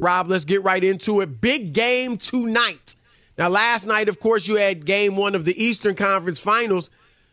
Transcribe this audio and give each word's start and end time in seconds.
Rob, 0.00 0.28
let's 0.28 0.44
get 0.44 0.62
right 0.62 0.82
into 0.82 1.20
it. 1.20 1.40
Big 1.40 1.72
game 1.72 2.16
tonight. 2.16 2.94
Now, 3.36 3.48
last 3.48 3.86
night, 3.86 4.08
of 4.08 4.20
course, 4.20 4.46
you 4.46 4.56
had 4.56 4.84
game 4.84 5.16
one 5.16 5.34
of 5.34 5.44
the 5.44 5.62
Eastern 5.62 5.94
Conference 5.94 6.38
Finals. 6.38 6.90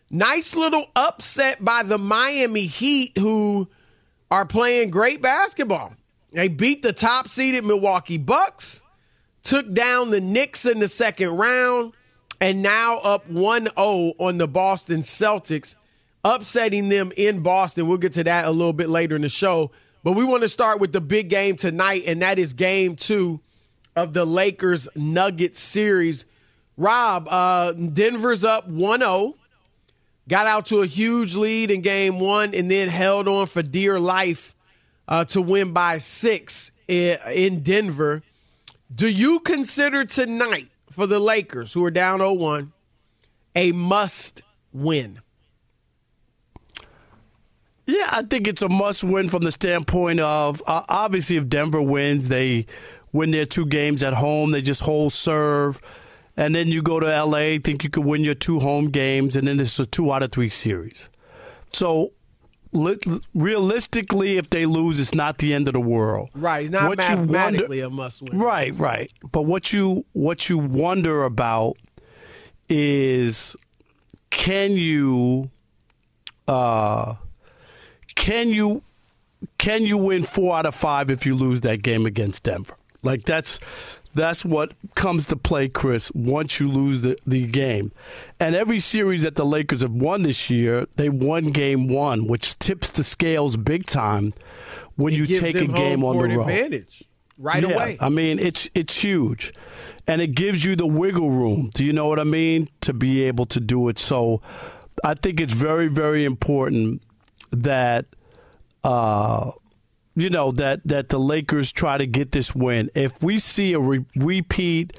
Nice 0.09 0.55
little 0.55 0.87
upset 0.95 1.63
by 1.63 1.83
the 1.83 1.97
Miami 1.97 2.65
Heat, 2.65 3.17
who 3.17 3.67
are 4.31 4.45
playing 4.45 4.89
great 4.89 5.21
basketball. 5.21 5.93
They 6.31 6.47
beat 6.47 6.81
the 6.81 6.93
top 6.93 7.27
seeded 7.27 7.63
Milwaukee 7.63 8.17
Bucks, 8.17 8.83
took 9.43 9.71
down 9.73 10.11
the 10.11 10.21
Knicks 10.21 10.65
in 10.65 10.79
the 10.79 10.87
second 10.87 11.37
round, 11.37 11.93
and 12.41 12.61
now 12.61 12.97
up 12.99 13.29
1 13.29 13.63
0 13.63 13.73
on 14.19 14.37
the 14.37 14.47
Boston 14.47 14.99
Celtics, 14.99 15.75
upsetting 16.23 16.89
them 16.89 17.11
in 17.15 17.41
Boston. 17.41 17.87
We'll 17.87 17.97
get 17.97 18.13
to 18.13 18.23
that 18.25 18.45
a 18.45 18.51
little 18.51 18.73
bit 18.73 18.89
later 18.89 19.15
in 19.15 19.21
the 19.21 19.29
show. 19.29 19.71
But 20.05 20.11
we 20.11 20.23
want 20.23 20.43
to 20.43 20.49
start 20.49 20.79
with 20.79 20.91
the 20.91 21.01
big 21.01 21.29
game 21.29 21.55
tonight, 21.55 22.03
and 22.05 22.21
that 22.21 22.37
is 22.37 22.53
game 22.53 22.95
two 22.95 23.39
of 23.95 24.13
the 24.13 24.23
Lakers 24.23 24.87
Nuggets 24.95 25.59
series. 25.59 26.25
Rob, 26.77 27.27
uh, 27.27 27.71
Denver's 27.71 28.43
up 28.43 28.67
1 28.67 28.99
0, 28.99 29.33
got 30.27 30.45
out 30.45 30.67
to 30.67 30.83
a 30.83 30.85
huge 30.85 31.33
lead 31.33 31.71
in 31.71 31.81
game 31.81 32.19
one, 32.19 32.53
and 32.53 32.69
then 32.69 32.87
held 32.87 33.27
on 33.27 33.47
for 33.47 33.63
dear 33.63 33.99
life 33.99 34.55
uh, 35.07 35.25
to 35.25 35.41
win 35.41 35.71
by 35.71 35.97
six 35.97 36.71
in, 36.87 37.17
in 37.33 37.63
Denver. 37.63 38.21
Do 38.93 39.09
you 39.09 39.39
consider 39.39 40.05
tonight 40.05 40.69
for 40.87 41.07
the 41.07 41.17
Lakers, 41.17 41.73
who 41.73 41.83
are 41.83 41.89
down 41.89 42.19
0 42.19 42.33
1, 42.33 42.71
a 43.55 43.71
must 43.71 44.43
win? 44.71 45.19
Yeah, 47.87 48.07
I 48.11 48.23
think 48.23 48.47
it's 48.47 48.61
a 48.61 48.69
must 48.69 49.03
win 49.03 49.29
from 49.29 49.43
the 49.43 49.51
standpoint 49.51 50.19
of 50.19 50.61
uh, 50.65 50.83
obviously 50.89 51.37
if 51.37 51.47
Denver 51.47 51.81
wins, 51.81 52.27
they 52.29 52.65
win 53.13 53.31
their 53.31 53.45
two 53.45 53.65
games 53.65 54.03
at 54.03 54.13
home, 54.13 54.51
they 54.51 54.61
just 54.61 54.81
hold 54.81 55.13
serve. 55.13 55.79
And 56.37 56.53
then 56.53 56.67
you 56.67 56.81
go 56.81 56.99
to 56.99 57.05
LA, 57.05 57.59
think 57.63 57.83
you 57.83 57.89
could 57.89 58.03
win 58.03 58.23
your 58.23 58.33
two 58.35 58.59
home 58.59 58.89
games, 58.89 59.35
and 59.35 59.47
then 59.47 59.59
it's 59.59 59.79
a 59.79 59.85
two 59.85 60.11
out 60.11 60.21
of 60.23 60.31
three 60.33 60.49
series. 60.49 61.09
So 61.71 62.11
li- 62.73 62.97
realistically, 63.33 64.37
if 64.37 64.49
they 64.49 64.65
lose, 64.65 64.99
it's 64.99 65.13
not 65.13 65.37
the 65.37 65.53
end 65.53 65.67
of 65.67 65.73
the 65.75 65.79
world. 65.79 66.29
Right, 66.33 66.69
not 66.69 66.89
What 66.89 67.07
you 67.07 67.15
mathematically 67.15 67.81
wonder- 67.81 67.85
a 67.85 67.89
must 67.89 68.21
win. 68.21 68.37
Right, 68.37 68.75
right. 68.75 69.13
But 69.31 69.43
what 69.43 69.71
you 69.71 70.05
what 70.11 70.49
you 70.49 70.57
wonder 70.57 71.23
about 71.23 71.77
is 72.67 73.55
can 74.29 74.71
you 74.73 75.49
uh 76.47 77.13
can 78.15 78.49
you 78.49 78.81
can 79.57 79.83
you 79.83 79.97
win 79.97 80.23
four 80.23 80.55
out 80.55 80.65
of 80.65 80.75
five 80.75 81.11
if 81.11 81.25
you 81.25 81.35
lose 81.35 81.61
that 81.61 81.83
game 81.83 82.05
against 82.05 82.43
Denver? 82.43 82.75
Like 83.03 83.23
that's 83.23 83.59
that's 84.13 84.45
what 84.45 84.71
comes 84.95 85.25
to 85.27 85.35
play, 85.35 85.67
Chris, 85.67 86.09
once 86.13 86.59
you 86.61 86.71
lose 86.71 87.01
the, 87.01 87.17
the 87.27 87.45
game. 87.47 87.91
And 88.39 88.55
every 88.55 88.79
series 88.79 89.23
that 89.23 89.35
the 89.35 89.45
Lakers 89.45 89.81
have 89.81 89.91
won 89.91 90.23
this 90.23 90.49
year, 90.49 90.87
they 90.95 91.09
won 91.09 91.51
game 91.51 91.89
one, 91.89 92.25
which 92.25 92.57
tips 92.59 92.89
the 92.91 93.03
scales 93.03 93.57
big 93.57 93.85
time 93.85 94.31
when 94.95 95.13
It 95.13 95.17
you 95.17 95.25
take 95.25 95.55
a 95.55 95.67
game 95.67 96.03
on 96.05 96.17
the 96.17 96.29
road. 96.29 96.39
advantage 96.47 97.03
right 97.37 97.61
Yeah, 97.61 97.75
away. 97.75 97.97
I 97.99 98.07
mean, 98.07 98.39
it's 98.39 98.69
it's 98.73 99.01
huge, 99.03 99.51
and 100.07 100.21
it 100.21 100.33
gives 100.33 100.63
you 100.63 100.77
the 100.77 100.87
wiggle 100.87 101.29
room. 101.29 101.69
Do 101.73 101.83
you 101.83 101.91
know 101.91 102.07
what 102.07 102.19
I 102.19 102.23
mean? 102.23 102.69
To 102.81 102.93
be 102.93 103.23
able 103.23 103.45
to 103.47 103.59
do 103.59 103.89
it. 103.89 103.99
So, 103.99 104.41
I 105.03 105.13
think 105.13 105.41
it's 105.41 105.53
very 105.53 105.89
very 105.89 106.23
important 106.23 107.01
that, 107.51 108.05
uh, 108.83 109.51
you 110.15 110.29
know 110.29 110.51
that 110.51 110.81
that 110.85 111.09
the 111.09 111.19
Lakers 111.19 111.71
try 111.71 111.97
to 111.97 112.07
get 112.07 112.31
this 112.31 112.55
win. 112.55 112.89
If 112.95 113.21
we 113.21 113.39
see 113.39 113.73
a 113.73 113.79
re- 113.79 114.05
repeat. 114.15 114.97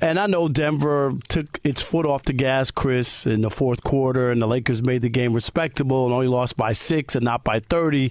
And 0.00 0.18
I 0.18 0.26
know 0.26 0.48
Denver 0.48 1.12
took 1.28 1.60
its 1.62 1.80
foot 1.80 2.06
off 2.06 2.24
the 2.24 2.32
gas, 2.32 2.72
Chris, 2.72 3.24
in 3.24 3.42
the 3.42 3.50
fourth 3.50 3.84
quarter, 3.84 4.32
and 4.32 4.42
the 4.42 4.48
Lakers 4.48 4.82
made 4.82 5.02
the 5.02 5.10
game 5.10 5.32
respectable 5.32 6.06
and 6.06 6.14
only 6.14 6.26
lost 6.26 6.56
by 6.56 6.72
six 6.72 7.14
and 7.14 7.24
not 7.24 7.44
by 7.44 7.60
30. 7.60 8.10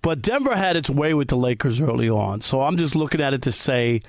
But 0.00 0.22
Denver 0.22 0.56
had 0.56 0.76
its 0.76 0.88
way 0.88 1.12
with 1.12 1.28
the 1.28 1.36
Lakers 1.36 1.80
early 1.80 2.08
on. 2.08 2.40
So 2.40 2.62
I'm 2.62 2.78
just 2.78 2.94
looking 2.94 3.20
at 3.20 3.34
it 3.34 3.42
to 3.42 3.52
say, 3.52 4.00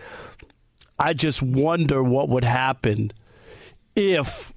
I 0.97 1.13
just 1.13 1.41
wonder 1.41 2.01
what 2.03 2.29
would 2.29 2.43
happen 2.43 3.11
if, 3.95 4.52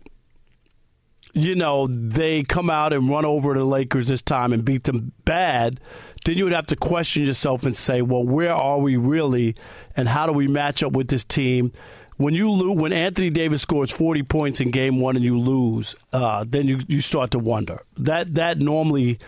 you 1.36 1.54
know, 1.54 1.86
they 1.86 2.42
come 2.42 2.70
out 2.70 2.94
and 2.94 3.10
run 3.10 3.26
over 3.26 3.52
the 3.52 3.64
Lakers 3.64 4.08
this 4.08 4.22
time 4.22 4.54
and 4.54 4.64
beat 4.64 4.84
them 4.84 5.12
bad. 5.26 5.78
Then 6.24 6.38
you 6.38 6.44
would 6.44 6.54
have 6.54 6.66
to 6.66 6.76
question 6.76 7.26
yourself 7.26 7.64
and 7.64 7.76
say, 7.76 8.00
well, 8.00 8.24
where 8.24 8.54
are 8.54 8.78
we 8.78 8.96
really? 8.96 9.54
And 9.96 10.08
how 10.08 10.26
do 10.26 10.32
we 10.32 10.48
match 10.48 10.82
up 10.82 10.92
with 10.92 11.08
this 11.08 11.24
team? 11.24 11.72
When 12.16 12.32
you 12.32 12.50
lose, 12.50 12.78
when 12.78 12.94
Anthony 12.94 13.28
Davis 13.28 13.60
scores 13.60 13.92
40 13.92 14.22
points 14.22 14.62
in 14.62 14.70
game 14.70 14.98
one 14.98 15.14
and 15.14 15.24
you 15.24 15.38
lose, 15.38 15.94
uh, 16.14 16.46
then 16.48 16.68
you, 16.68 16.78
you 16.88 17.02
start 17.02 17.32
to 17.32 17.38
wonder. 17.38 17.82
That 17.98 18.34
that 18.36 18.58
normally 18.58 19.18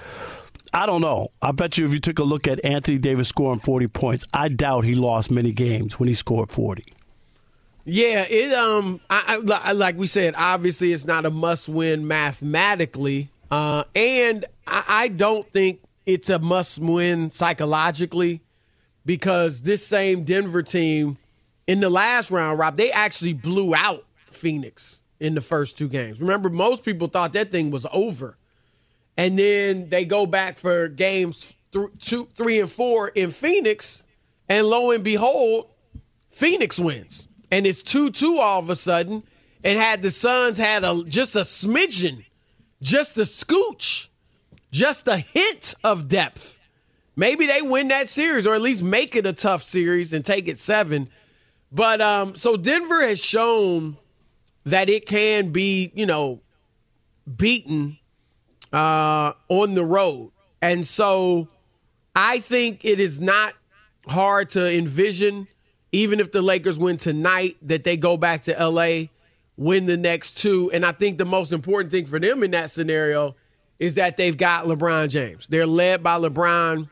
I 0.73 0.87
don't 0.87 1.03
know. 1.03 1.29
I 1.43 1.53
bet 1.53 1.77
you 1.77 1.85
if 1.85 1.93
you 1.93 2.01
took 2.01 2.19
a 2.19 2.25
look 2.25 2.49
at 2.49 2.65
Anthony 2.65 2.97
Davis 2.97 3.29
scoring 3.29 3.61
40 3.61 3.89
points, 3.89 4.25
I 4.33 4.49
doubt 4.49 4.85
he 4.85 4.95
lost 4.95 5.31
many 5.31 5.53
games 5.53 6.01
when 6.01 6.09
he 6.09 6.15
scored 6.15 6.51
40. 6.51 6.85
Yeah, 7.91 8.27
it 8.29 8.53
um, 8.53 9.01
I, 9.09 9.41
I 9.49 9.73
like 9.73 9.97
we 9.97 10.07
said, 10.07 10.35
obviously 10.37 10.93
it's 10.93 11.07
not 11.07 11.25
a 11.25 11.31
must-win 11.31 12.07
mathematically, 12.07 13.29
uh, 13.51 13.85
and 13.95 14.45
I, 14.67 14.85
I 14.87 15.09
don't 15.09 15.49
think 15.49 15.81
it's 16.05 16.29
a 16.29 16.39
must-win 16.39 17.31
psychologically 17.31 18.43
because 19.07 19.63
this 19.63 19.87
same 19.87 20.25
Denver 20.25 20.63
team 20.63 21.17
in 21.67 21.81
the 21.81 21.89
last 21.89 22.31
round, 22.31 22.59
Rob, 22.59 22.77
they 22.77 22.91
actually 22.91 23.33
blew 23.33 23.75
out 23.75 24.05
Phoenix 24.31 25.01
in 25.19 25.35
the 25.35 25.41
first 25.41 25.79
two 25.79 25.89
games. 25.89 26.21
Remember, 26.21 26.51
most 26.51 26.85
people 26.85 27.09
thought 27.09 27.33
that 27.33 27.51
thing 27.51 27.71
was 27.71 27.87
over, 27.91 28.37
and 29.17 29.39
then 29.39 29.89
they 29.89 30.05
go 30.05 30.27
back 30.27 30.59
for 30.59 30.89
games 30.89 31.57
th- 31.73 31.89
two, 32.01 32.29
three, 32.35 32.61
and 32.61 32.71
four 32.71 33.09
in 33.09 33.31
Phoenix, 33.31 34.03
and 34.47 34.67
lo 34.67 34.91
and 34.91 35.03
behold, 35.03 35.71
Phoenix 36.29 36.79
wins 36.79 37.28
and 37.51 37.67
it's 37.67 37.83
2 37.83 38.11
2 38.11 38.39
all 38.39 38.61
of 38.61 38.71
a 38.71 38.77
sudden. 38.77 39.23
And 39.65 39.77
had 39.77 40.03
the 40.03 40.11
Suns 40.11 40.57
had 40.57 40.85
a 40.85 41.03
just 41.05 41.35
a 41.35 41.41
smidgen, 41.41 42.25
just 42.81 43.19
a 43.19 43.23
scooch, 43.23 44.09
just 44.71 45.09
a 45.09 45.19
hint 45.19 45.75
of 45.83 46.09
depth, 46.09 46.59
maybe 47.17 47.47
they 47.47 47.61
win 47.61 47.89
that 47.89 48.09
series 48.09 48.47
or 48.47 48.55
at 48.55 48.61
least 48.61 48.83
make 48.83 49.17
it 49.17 49.27
a 49.27 49.33
tough 49.33 49.63
series 49.65 50.13
and 50.13 50.25
take 50.25 50.47
it 50.47 50.59
seven. 50.59 51.09
But 51.73 52.01
um, 52.01 52.37
so 52.37 52.57
Denver 52.57 53.01
has 53.03 53.23
shown 53.23 53.97
that 54.65 54.89
it 54.89 55.07
can 55.07 55.51
be, 55.51 55.91
you 55.95 56.07
know, 56.07 56.41
beaten 57.37 57.99
uh, 58.73 59.33
on 59.49 59.75
the 59.75 59.85
road. 59.85 60.31
And 60.63 60.87
so 60.87 61.49
I 62.15 62.39
think 62.39 62.85
it 62.85 63.01
is 63.01 63.21
not 63.21 63.55
hard 64.07 64.51
to 64.51 64.73
envision 64.73 65.49
even 65.93 66.21
if 66.21 66.33
the 66.33 66.43
Lakers 66.43 66.79
win 66.79 66.97
tonight, 66.97 67.57
that 67.63 67.85
they 67.85 67.97
go 67.97 68.17
back 68.17 68.43
to 68.43 68.53
LA, 68.53 69.07
win 69.57 69.87
the 69.87 69.97
next 69.97 70.39
two. 70.39 70.71
And 70.73 70.85
I 70.85 70.93
think 70.93 71.19
the 71.19 71.25
most 71.25 71.53
important 71.53 71.91
thing 71.91 72.07
for 72.07 72.19
them 72.19 72.43
in 72.43 72.51
that 72.53 72.71
scenario 72.71 73.35
is 73.79 73.95
that 73.95 74.17
they've 74.17 74.37
got 74.37 74.65
LeBron 74.65 75.09
James. 75.09 75.47
They're 75.47 75.67
led 75.67 76.03
by 76.03 76.19
LeBron, 76.19 76.89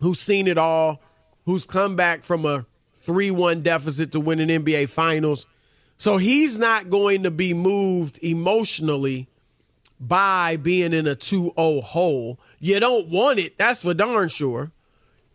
who's 0.00 0.20
seen 0.20 0.46
it 0.46 0.58
all, 0.58 1.02
who's 1.44 1.66
come 1.66 1.96
back 1.96 2.24
from 2.24 2.46
a 2.46 2.66
3 3.00 3.30
1 3.30 3.60
deficit 3.60 4.12
to 4.12 4.20
win 4.20 4.40
an 4.40 4.48
NBA 4.48 4.88
Finals. 4.88 5.46
So 5.98 6.16
he's 6.16 6.58
not 6.58 6.90
going 6.90 7.22
to 7.24 7.30
be 7.30 7.54
moved 7.54 8.18
emotionally 8.22 9.28
by 10.00 10.56
being 10.56 10.92
in 10.92 11.06
a 11.06 11.14
2 11.14 11.52
0 11.56 11.80
hole. 11.82 12.38
You 12.58 12.80
don't 12.80 13.08
want 13.08 13.38
it, 13.38 13.58
that's 13.58 13.82
for 13.82 13.94
darn 13.94 14.28
sure. 14.28 14.72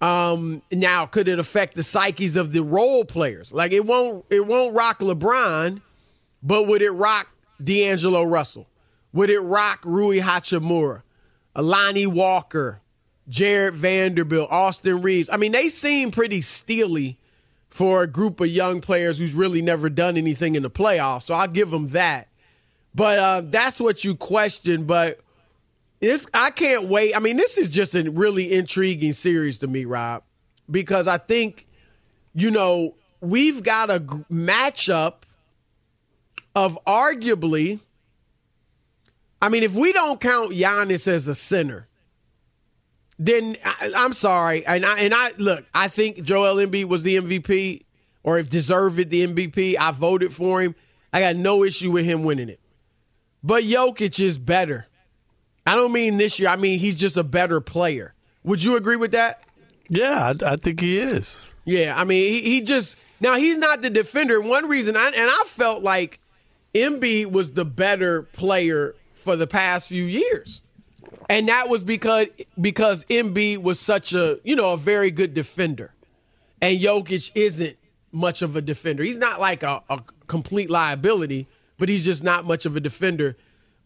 Um, 0.01 0.61
now, 0.71 1.05
could 1.05 1.27
it 1.27 1.39
affect 1.39 1.75
the 1.75 1.83
psyches 1.83 2.37
of 2.37 2.53
the 2.53 2.63
role 2.63 3.03
players? 3.03 3.51
Like 3.51 3.71
it 3.71 3.85
won't 3.85 4.25
it 4.29 4.45
won't 4.45 4.73
rock 4.73 4.99
LeBron, 4.99 5.81
but 6.41 6.67
would 6.67 6.81
it 6.81 6.91
rock 6.91 7.27
D'Angelo 7.61 8.23
Russell? 8.23 8.67
Would 9.11 9.29
it 9.29 9.39
rock 9.39 9.81
Rui 9.83 10.19
Hachimura, 10.19 11.01
Lonnie 11.55 12.07
Walker, 12.07 12.79
Jared 13.27 13.75
Vanderbilt, 13.75 14.49
Austin 14.51 15.01
Reaves? 15.01 15.29
I 15.31 15.37
mean, 15.37 15.51
they 15.51 15.67
seem 15.67 16.11
pretty 16.11 16.41
steely 16.41 17.17
for 17.69 18.03
a 18.03 18.07
group 18.07 18.39
of 18.39 18.47
young 18.47 18.81
players 18.81 19.17
who's 19.19 19.33
really 19.33 19.61
never 19.61 19.89
done 19.89 20.17
anything 20.17 20.55
in 20.55 20.63
the 20.63 20.69
playoffs. 20.69 21.23
So 21.23 21.33
I'll 21.33 21.47
give 21.47 21.71
them 21.71 21.89
that. 21.89 22.27
But 22.95 23.19
uh, 23.19 23.41
that's 23.45 23.79
what 23.79 24.03
you 24.03 24.15
question. 24.15 24.85
But 24.85 25.19
this 25.99 26.25
I 26.33 26.51
can't 26.51 26.85
wait. 26.85 27.15
I 27.15 27.19
mean, 27.19 27.37
this 27.37 27.57
is 27.57 27.71
just 27.71 27.95
a 27.95 28.09
really 28.09 28.53
intriguing 28.53 29.13
series 29.13 29.59
to 29.59 29.67
me, 29.67 29.85
Rob, 29.85 30.23
because 30.69 31.07
I 31.07 31.17
think 31.17 31.67
you 32.33 32.51
know 32.51 32.95
we've 33.21 33.63
got 33.63 33.89
a 33.89 33.99
matchup 33.99 35.23
of 36.55 36.77
arguably. 36.85 37.79
I 39.41 39.49
mean, 39.49 39.63
if 39.63 39.73
we 39.73 39.93
don't 39.93 40.19
count 40.19 40.51
Giannis 40.51 41.07
as 41.07 41.27
a 41.27 41.35
center, 41.35 41.87
then 43.17 43.55
I, 43.63 43.91
am 43.95 44.13
sorry. 44.13 44.65
And 44.65 44.85
I 44.85 44.99
and 44.99 45.13
I 45.13 45.31
look, 45.37 45.65
I 45.73 45.89
think 45.89 46.23
Joel 46.23 46.55
Embiid 46.55 46.85
was 46.85 47.03
the 47.03 47.17
MVP, 47.17 47.83
or 48.23 48.39
if 48.39 48.49
deserved 48.49 49.09
the 49.09 49.27
MVP. 49.27 49.75
I 49.77 49.91
voted 49.91 50.33
for 50.33 50.61
him. 50.61 50.75
I 51.11 51.19
got 51.19 51.35
no 51.35 51.63
issue 51.63 51.91
with 51.91 52.05
him 52.05 52.23
winning 52.23 52.49
it. 52.49 52.59
But 53.43 53.63
Jokic 53.63 54.19
is 54.19 54.37
better. 54.37 54.85
I 55.65 55.75
don't 55.75 55.91
mean 55.91 56.17
this 56.17 56.39
year. 56.39 56.49
I 56.49 56.55
mean 56.55 56.79
he's 56.79 56.95
just 56.97 57.17
a 57.17 57.23
better 57.23 57.61
player. 57.61 58.13
Would 58.43 58.63
you 58.63 58.75
agree 58.75 58.95
with 58.95 59.11
that? 59.11 59.43
Yeah, 59.89 60.33
I, 60.41 60.53
I 60.53 60.55
think 60.55 60.79
he 60.79 60.97
is. 60.97 61.49
Yeah, 61.65 61.93
I 61.95 62.03
mean 62.03 62.23
he, 62.23 62.41
he, 62.41 62.61
just 62.61 62.97
now 63.19 63.35
he's 63.35 63.57
not 63.57 63.81
the 63.81 63.89
defender. 63.89 64.41
One 64.41 64.67
reason, 64.67 64.95
I, 64.95 65.07
and 65.07 65.29
I 65.29 65.43
felt 65.45 65.83
like 65.83 66.19
Embiid 66.73 67.31
was 67.31 67.51
the 67.51 67.65
better 67.65 68.23
player 68.23 68.95
for 69.13 69.35
the 69.35 69.47
past 69.47 69.87
few 69.87 70.03
years, 70.03 70.63
and 71.29 71.47
that 71.47 71.69
was 71.69 71.83
because 71.83 72.27
because 72.59 73.03
Embiid 73.05 73.61
was 73.61 73.79
such 73.79 74.13
a 74.13 74.39
you 74.43 74.55
know 74.55 74.73
a 74.73 74.77
very 74.77 75.11
good 75.11 75.33
defender, 75.33 75.91
and 76.61 76.79
Jokic 76.79 77.31
isn't 77.35 77.77
much 78.11 78.41
of 78.41 78.55
a 78.55 78.61
defender. 78.61 79.03
He's 79.03 79.19
not 79.19 79.39
like 79.39 79.63
a, 79.63 79.83
a 79.89 80.01
complete 80.27 80.69
liability, 80.69 81.47
but 81.77 81.89
he's 81.89 82.05
just 82.05 82.23
not 82.23 82.45
much 82.45 82.65
of 82.65 82.75
a 82.75 82.79
defender. 82.79 83.35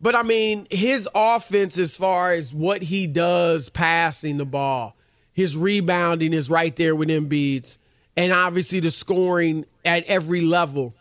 But 0.03 0.15
I 0.15 0.23
mean, 0.23 0.67
his 0.69 1.07
offense, 1.15 1.77
as 1.77 1.95
far 1.95 2.33
as 2.33 2.53
what 2.53 2.81
he 2.81 3.07
does 3.07 3.69
passing 3.69 4.35
the 4.35 4.45
ball, 4.45 4.97
his 5.31 5.55
rebounding 5.55 6.33
is 6.33 6.49
right 6.49 6.75
there 6.75 6.93
with 6.93 7.07
Embiid's, 7.07 7.77
and 8.17 8.33
obviously 8.33 8.81
the 8.81 8.91
scoring 8.91 9.65
at 9.85 10.03
every 10.03 10.41
level, 10.41 10.93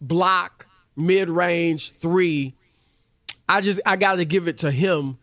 block, 0.00 0.66
mid 0.96 1.30
range, 1.30 1.92
three. 2.00 2.56
I 3.48 3.60
just 3.60 3.80
I 3.86 3.94
got 3.94 4.16
to 4.16 4.24
give 4.24 4.48
it 4.48 4.58
to 4.58 4.72
him. 4.72 5.18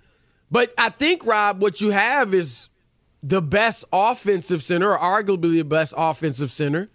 But 0.49 0.73
I 0.77 0.87
think 0.87 1.25
Rob, 1.25 1.61
what 1.61 1.81
you 1.81 1.89
have 1.89 2.33
is 2.33 2.69
the 3.21 3.41
best 3.41 3.83
offensive 3.91 4.63
center, 4.63 4.95
or 4.95 4.97
arguably 4.97 5.55
the 5.55 5.63
best 5.63 5.93
offensive 5.97 6.53
center, 6.53 6.89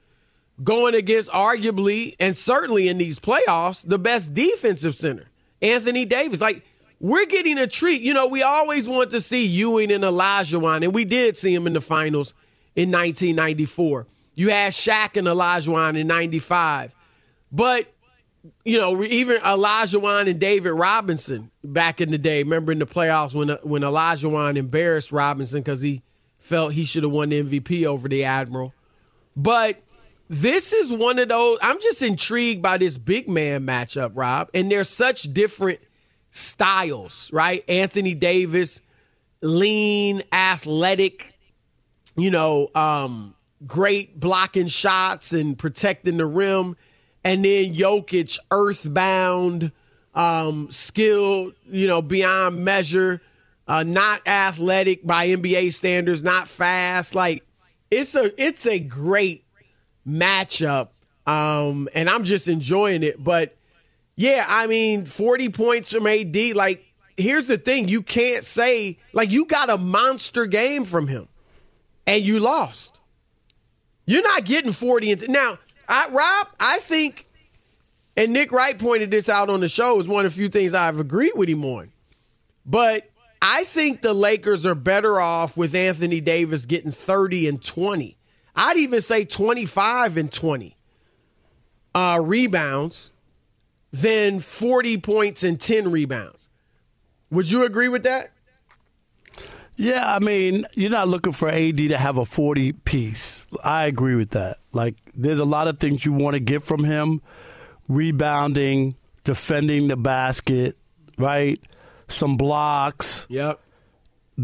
going 0.64 0.94
against 0.94 1.28
arguably 1.32 2.16
and 2.18 2.34
certainly 2.34 2.88
in 2.88 2.96
these 2.96 3.18
playoffs 3.18 3.86
the 3.86 3.98
best 3.98 4.32
defensive 4.32 4.94
center. 4.94 5.29
Anthony 5.62 6.04
Davis. 6.04 6.40
Like, 6.40 6.64
we're 7.00 7.26
getting 7.26 7.58
a 7.58 7.66
treat. 7.66 8.02
You 8.02 8.14
know, 8.14 8.28
we 8.28 8.42
always 8.42 8.88
want 8.88 9.10
to 9.10 9.20
see 9.20 9.46
Ewing 9.46 9.90
and 9.90 10.04
Olajuwon, 10.04 10.84
and 10.84 10.94
we 10.94 11.04
did 11.04 11.36
see 11.36 11.54
him 11.54 11.66
in 11.66 11.72
the 11.72 11.80
finals 11.80 12.34
in 12.76 12.90
1994. 12.90 14.06
You 14.34 14.50
had 14.50 14.72
Shaq 14.72 15.16
and 15.16 15.26
Olajuwon 15.26 15.98
in 15.98 16.06
95. 16.06 16.94
But, 17.52 17.92
you 18.64 18.78
know, 18.78 19.02
even 19.02 19.40
Olajuwon 19.40 20.28
and 20.28 20.38
David 20.38 20.72
Robinson 20.72 21.50
back 21.64 22.00
in 22.00 22.10
the 22.10 22.18
day. 22.18 22.42
Remember 22.42 22.72
in 22.72 22.78
the 22.78 22.86
playoffs 22.86 23.34
when, 23.34 23.48
when 23.62 23.82
Olajuwon 23.82 24.56
embarrassed 24.56 25.10
Robinson 25.10 25.60
because 25.60 25.82
he 25.82 26.02
felt 26.38 26.72
he 26.72 26.84
should 26.84 27.02
have 27.02 27.12
won 27.12 27.30
the 27.30 27.42
MVP 27.42 27.84
over 27.86 28.08
the 28.08 28.24
Admiral. 28.24 28.72
But– 29.36 29.80
this 30.30 30.72
is 30.72 30.92
one 30.92 31.18
of 31.18 31.28
those. 31.28 31.58
I'm 31.60 31.80
just 31.80 32.02
intrigued 32.02 32.62
by 32.62 32.78
this 32.78 32.96
big 32.96 33.28
man 33.28 33.66
matchup, 33.66 34.12
Rob. 34.14 34.48
And 34.54 34.70
they're 34.70 34.84
such 34.84 35.24
different 35.34 35.80
styles, 36.30 37.32
right? 37.32 37.64
Anthony 37.68 38.14
Davis, 38.14 38.80
lean, 39.42 40.22
athletic, 40.32 41.34
you 42.16 42.30
know, 42.30 42.70
um, 42.76 43.34
great 43.66 44.20
blocking 44.20 44.68
shots 44.68 45.32
and 45.32 45.58
protecting 45.58 46.16
the 46.16 46.26
rim. 46.26 46.76
And 47.24 47.44
then 47.44 47.74
Jokic, 47.74 48.38
earthbound, 48.52 49.72
um, 50.14 50.70
skilled, 50.70 51.54
you 51.68 51.88
know, 51.88 52.02
beyond 52.02 52.64
measure, 52.64 53.20
uh, 53.66 53.82
not 53.82 54.24
athletic 54.28 55.04
by 55.04 55.26
NBA 55.26 55.74
standards, 55.74 56.22
not 56.22 56.46
fast. 56.46 57.16
Like 57.16 57.44
it's 57.90 58.14
a 58.14 58.30
it's 58.40 58.64
a 58.68 58.78
great 58.78 59.44
matchup. 60.10 60.88
Um, 61.26 61.88
and 61.94 62.08
I'm 62.08 62.24
just 62.24 62.48
enjoying 62.48 63.02
it. 63.02 63.22
But 63.22 63.56
yeah, 64.16 64.44
I 64.48 64.66
mean, 64.66 65.04
40 65.04 65.50
points 65.50 65.92
from 65.92 66.06
AD. 66.06 66.36
Like, 66.54 66.84
here's 67.16 67.46
the 67.46 67.58
thing 67.58 67.88
you 67.88 68.02
can't 68.02 68.44
say, 68.44 68.98
like, 69.12 69.30
you 69.30 69.46
got 69.46 69.70
a 69.70 69.78
monster 69.78 70.46
game 70.46 70.84
from 70.84 71.06
him 71.06 71.28
and 72.06 72.22
you 72.22 72.40
lost. 72.40 73.00
You're 74.06 74.22
not 74.22 74.44
getting 74.44 74.72
40. 74.72 75.12
And 75.12 75.28
now, 75.28 75.58
I, 75.88 76.08
Rob, 76.10 76.48
I 76.58 76.78
think, 76.78 77.26
and 78.16 78.32
Nick 78.32 78.50
Wright 78.52 78.78
pointed 78.78 79.10
this 79.10 79.28
out 79.28 79.48
on 79.48 79.60
the 79.60 79.68
show, 79.68 80.00
is 80.00 80.08
one 80.08 80.26
of 80.26 80.32
the 80.32 80.36
few 80.36 80.48
things 80.48 80.74
I've 80.74 80.98
agreed 80.98 81.32
with 81.36 81.48
him 81.48 81.64
on. 81.64 81.92
But 82.66 83.08
I 83.40 83.64
think 83.64 84.02
the 84.02 84.12
Lakers 84.12 84.66
are 84.66 84.74
better 84.74 85.20
off 85.20 85.56
with 85.56 85.74
Anthony 85.74 86.20
Davis 86.20 86.66
getting 86.66 86.92
30 86.92 87.48
and 87.48 87.62
20 87.62 88.16
I'd 88.60 88.76
even 88.76 89.00
say 89.00 89.24
25 89.24 90.18
and 90.18 90.30
20 90.30 90.76
uh, 91.94 92.20
rebounds 92.22 93.10
than 93.90 94.40
40 94.40 94.98
points 94.98 95.42
and 95.42 95.58
10 95.58 95.90
rebounds. 95.90 96.50
Would 97.30 97.50
you 97.50 97.64
agree 97.64 97.88
with 97.88 98.02
that? 98.02 98.32
Yeah, 99.76 100.14
I 100.14 100.18
mean, 100.18 100.66
you're 100.74 100.90
not 100.90 101.08
looking 101.08 101.32
for 101.32 101.48
AD 101.48 101.78
to 101.78 101.96
have 101.96 102.18
a 102.18 102.26
40 102.26 102.74
piece. 102.74 103.46
I 103.64 103.86
agree 103.86 104.14
with 104.14 104.30
that. 104.30 104.58
Like, 104.72 104.96
there's 105.14 105.38
a 105.38 105.44
lot 105.46 105.66
of 105.66 105.78
things 105.78 106.04
you 106.04 106.12
want 106.12 106.34
to 106.34 106.40
get 106.40 106.62
from 106.62 106.84
him 106.84 107.22
rebounding, 107.88 108.94
defending 109.24 109.88
the 109.88 109.96
basket, 109.96 110.76
right? 111.16 111.58
Some 112.08 112.36
blocks. 112.36 113.26
Yep. 113.30 113.58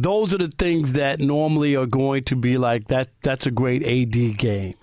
Those 0.02 0.34
are 0.34 0.38
the 0.38 0.48
things 0.48 0.92
that 0.92 1.20
normally 1.20 1.74
are 1.74 1.86
going 1.86 2.24
to 2.24 2.36
be 2.36 2.58
like 2.58 2.88
that. 2.88 3.08
That's 3.22 3.46
a 3.46 3.50
great 3.50 3.82
AD 3.82 4.36
game 4.36 4.74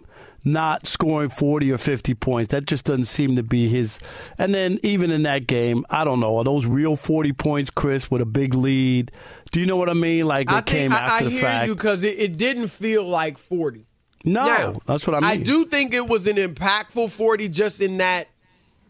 not 0.46 0.86
scoring 0.86 1.29
40 1.29 1.72
or 1.72 1.77
50 1.77 2.13
points. 2.15 2.51
That 2.51 2.65
just 2.65 2.86
doesn't 2.86 3.05
seem 3.05 3.36
to 3.38 3.43
be 3.43 3.67
his. 3.70 4.00
And 4.38 4.53
then 4.53 4.79
even 4.84 5.12
in 5.12 5.24
that 5.24 5.48
game, 5.48 5.86
I 5.89 6.03
don't 6.03 6.20
know, 6.20 6.38
are 6.38 6.43
those 6.43 6.65
real 6.65 6.96
40 6.96 7.34
points, 7.34 7.70
Chris, 7.70 8.12
with 8.12 8.22
a 8.22 8.25
big 8.25 8.53
lead? 8.53 9.12
Do 9.51 9.60
you 9.60 9.65
know 9.65 9.77
what 9.77 9.89
I 9.89 9.93
mean? 9.93 10.25
Like 10.25 10.50
it 10.50 10.53
I 10.53 10.62
came 10.62 10.91
think, 10.91 11.01
after 11.01 11.12
I, 11.12 11.17
I 11.17 11.24
the 11.24 11.29
hear 11.29 11.41
fact. 11.41 11.67
you 11.67 11.75
because 11.75 12.03
it, 12.03 12.20
it 12.20 12.38
didn't 12.38 12.67
feel 12.67 13.03
like 13.08 13.38
40. 13.38 13.86
no, 14.25 14.46
Now, 14.46 14.79
that's 14.86 15.08
what 15.08 15.15
I 15.15 15.20
mean. 15.22 15.29
I 15.29 15.43
do 15.43 15.65
think 15.65 15.93
it 15.93 16.08
was 16.08 16.27
an 16.27 16.36
impactful 16.36 17.12
40 17.12 17.48
just 17.50 17.82
in 17.82 17.98
that, 17.98 18.27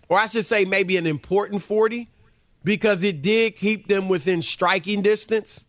or 0.10 0.18
I 0.18 0.28
should 0.28 0.46
say 0.46 0.66
maybe 0.66 0.98
an 0.98 1.06
important 1.06 1.62
40 1.62 2.10
because 2.64 3.04
it 3.04 3.22
did 3.22 3.56
keep 3.56 3.88
them 3.88 4.10
within 4.10 4.42
striking 4.42 5.02
distance. 5.02 5.66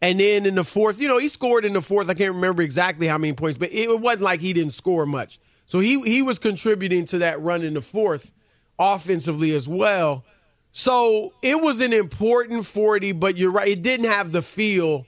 And 0.00 0.20
then 0.20 0.46
in 0.46 0.54
the 0.54 0.64
fourth, 0.64 1.00
you 1.00 1.08
know, 1.08 1.18
he 1.18 1.28
scored 1.28 1.64
in 1.64 1.72
the 1.72 1.82
fourth. 1.82 2.08
I 2.08 2.14
can't 2.14 2.34
remember 2.34 2.62
exactly 2.62 3.08
how 3.08 3.18
many 3.18 3.32
points, 3.32 3.58
but 3.58 3.72
it 3.72 4.00
wasn't 4.00 4.22
like 4.22 4.40
he 4.40 4.52
didn't 4.52 4.74
score 4.74 5.06
much. 5.06 5.40
So 5.66 5.80
he 5.80 6.00
he 6.02 6.22
was 6.22 6.38
contributing 6.38 7.04
to 7.06 7.18
that 7.18 7.40
run 7.40 7.62
in 7.62 7.74
the 7.74 7.80
fourth 7.80 8.32
offensively 8.78 9.52
as 9.54 9.68
well. 9.68 10.24
So 10.72 11.32
it 11.42 11.60
was 11.60 11.80
an 11.80 11.92
important 11.92 12.64
40, 12.64 13.12
but 13.12 13.36
you're 13.36 13.50
right, 13.50 13.68
it 13.68 13.82
didn't 13.82 14.10
have 14.10 14.32
the 14.32 14.42
feel 14.42 15.06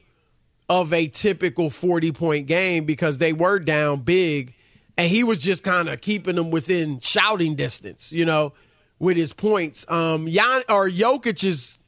of 0.68 0.92
a 0.92 1.08
typical 1.08 1.68
40 1.68 2.12
point 2.12 2.46
game 2.46 2.84
because 2.84 3.18
they 3.18 3.32
were 3.32 3.58
down 3.58 4.00
big 4.02 4.54
and 4.96 5.08
he 5.08 5.24
was 5.24 5.40
just 5.40 5.64
kind 5.64 5.88
of 5.88 6.00
keeping 6.00 6.36
them 6.36 6.50
within 6.50 7.00
shouting 7.00 7.56
distance, 7.56 8.12
you 8.12 8.24
know, 8.24 8.52
with 8.98 9.16
his 9.16 9.32
points. 9.32 9.84
Um 9.88 10.28
Jan 10.28 10.62
or 10.68 10.88
Jokic's 10.88 11.79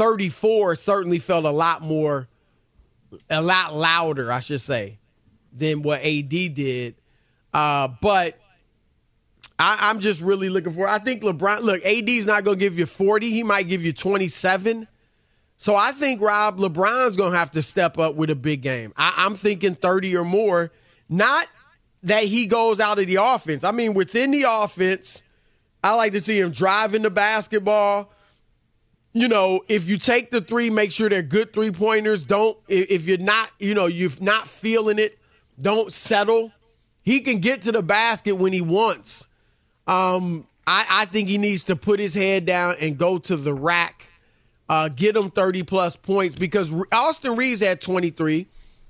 34 0.00 0.76
certainly 0.76 1.18
felt 1.18 1.44
a 1.44 1.50
lot 1.50 1.82
more 1.82 2.26
a 3.28 3.42
lot 3.42 3.74
louder, 3.74 4.32
I 4.32 4.40
should 4.40 4.62
say, 4.62 4.98
than 5.52 5.82
what 5.82 6.00
AD 6.00 6.30
did. 6.30 6.94
Uh, 7.52 7.88
but 8.00 8.40
I, 9.58 9.90
I'm 9.90 10.00
just 10.00 10.22
really 10.22 10.48
looking 10.48 10.72
for. 10.72 10.88
I 10.88 11.00
think 11.00 11.22
LeBron. 11.22 11.60
Look, 11.60 11.84
AD's 11.84 12.24
not 12.24 12.44
going 12.44 12.56
to 12.56 12.60
give 12.64 12.78
you 12.78 12.86
40. 12.86 13.30
He 13.30 13.42
might 13.42 13.68
give 13.68 13.84
you 13.84 13.92
27. 13.92 14.88
So 15.58 15.76
I 15.76 15.92
think 15.92 16.22
Rob 16.22 16.56
LeBron's 16.56 17.18
going 17.18 17.32
to 17.32 17.38
have 17.38 17.50
to 17.50 17.60
step 17.60 17.98
up 17.98 18.14
with 18.14 18.30
a 18.30 18.34
big 18.34 18.62
game. 18.62 18.94
I, 18.96 19.12
I'm 19.18 19.34
thinking 19.34 19.74
30 19.74 20.16
or 20.16 20.24
more. 20.24 20.72
Not 21.10 21.46
that 22.04 22.24
he 22.24 22.46
goes 22.46 22.80
out 22.80 22.98
of 22.98 23.06
the 23.06 23.16
offense. 23.16 23.64
I 23.64 23.72
mean, 23.72 23.92
within 23.92 24.30
the 24.30 24.44
offense, 24.48 25.24
I 25.84 25.94
like 25.94 26.12
to 26.12 26.22
see 26.22 26.40
him 26.40 26.52
driving 26.52 27.02
the 27.02 27.10
basketball. 27.10 28.10
You 29.12 29.26
know, 29.26 29.64
if 29.68 29.88
you 29.88 29.96
take 29.96 30.30
the 30.30 30.40
three, 30.40 30.70
make 30.70 30.92
sure 30.92 31.08
they're 31.08 31.22
good 31.22 31.52
three 31.52 31.72
pointers. 31.72 32.22
Don't 32.22 32.56
if 32.68 33.06
you're 33.06 33.18
not, 33.18 33.50
you 33.58 33.74
know, 33.74 33.86
you're 33.86 34.10
not 34.20 34.46
feeling 34.46 34.98
it, 34.98 35.18
don't 35.60 35.92
settle. 35.92 36.52
He 37.02 37.20
can 37.20 37.38
get 37.40 37.62
to 37.62 37.72
the 37.72 37.82
basket 37.82 38.36
when 38.36 38.52
he 38.52 38.60
wants. 38.60 39.26
Um, 39.86 40.46
I, 40.66 40.86
I 40.88 41.04
think 41.06 41.28
he 41.28 41.38
needs 41.38 41.64
to 41.64 41.76
put 41.76 41.98
his 41.98 42.14
head 42.14 42.46
down 42.46 42.76
and 42.80 42.96
go 42.96 43.18
to 43.18 43.36
the 43.36 43.52
rack, 43.52 44.06
uh, 44.68 44.88
get 44.88 45.16
him 45.16 45.30
30 45.30 45.64
plus 45.64 45.96
points 45.96 46.36
because 46.36 46.72
Austin 46.92 47.36
Reaves 47.36 47.60
had 47.60 47.80
23, 47.80 48.46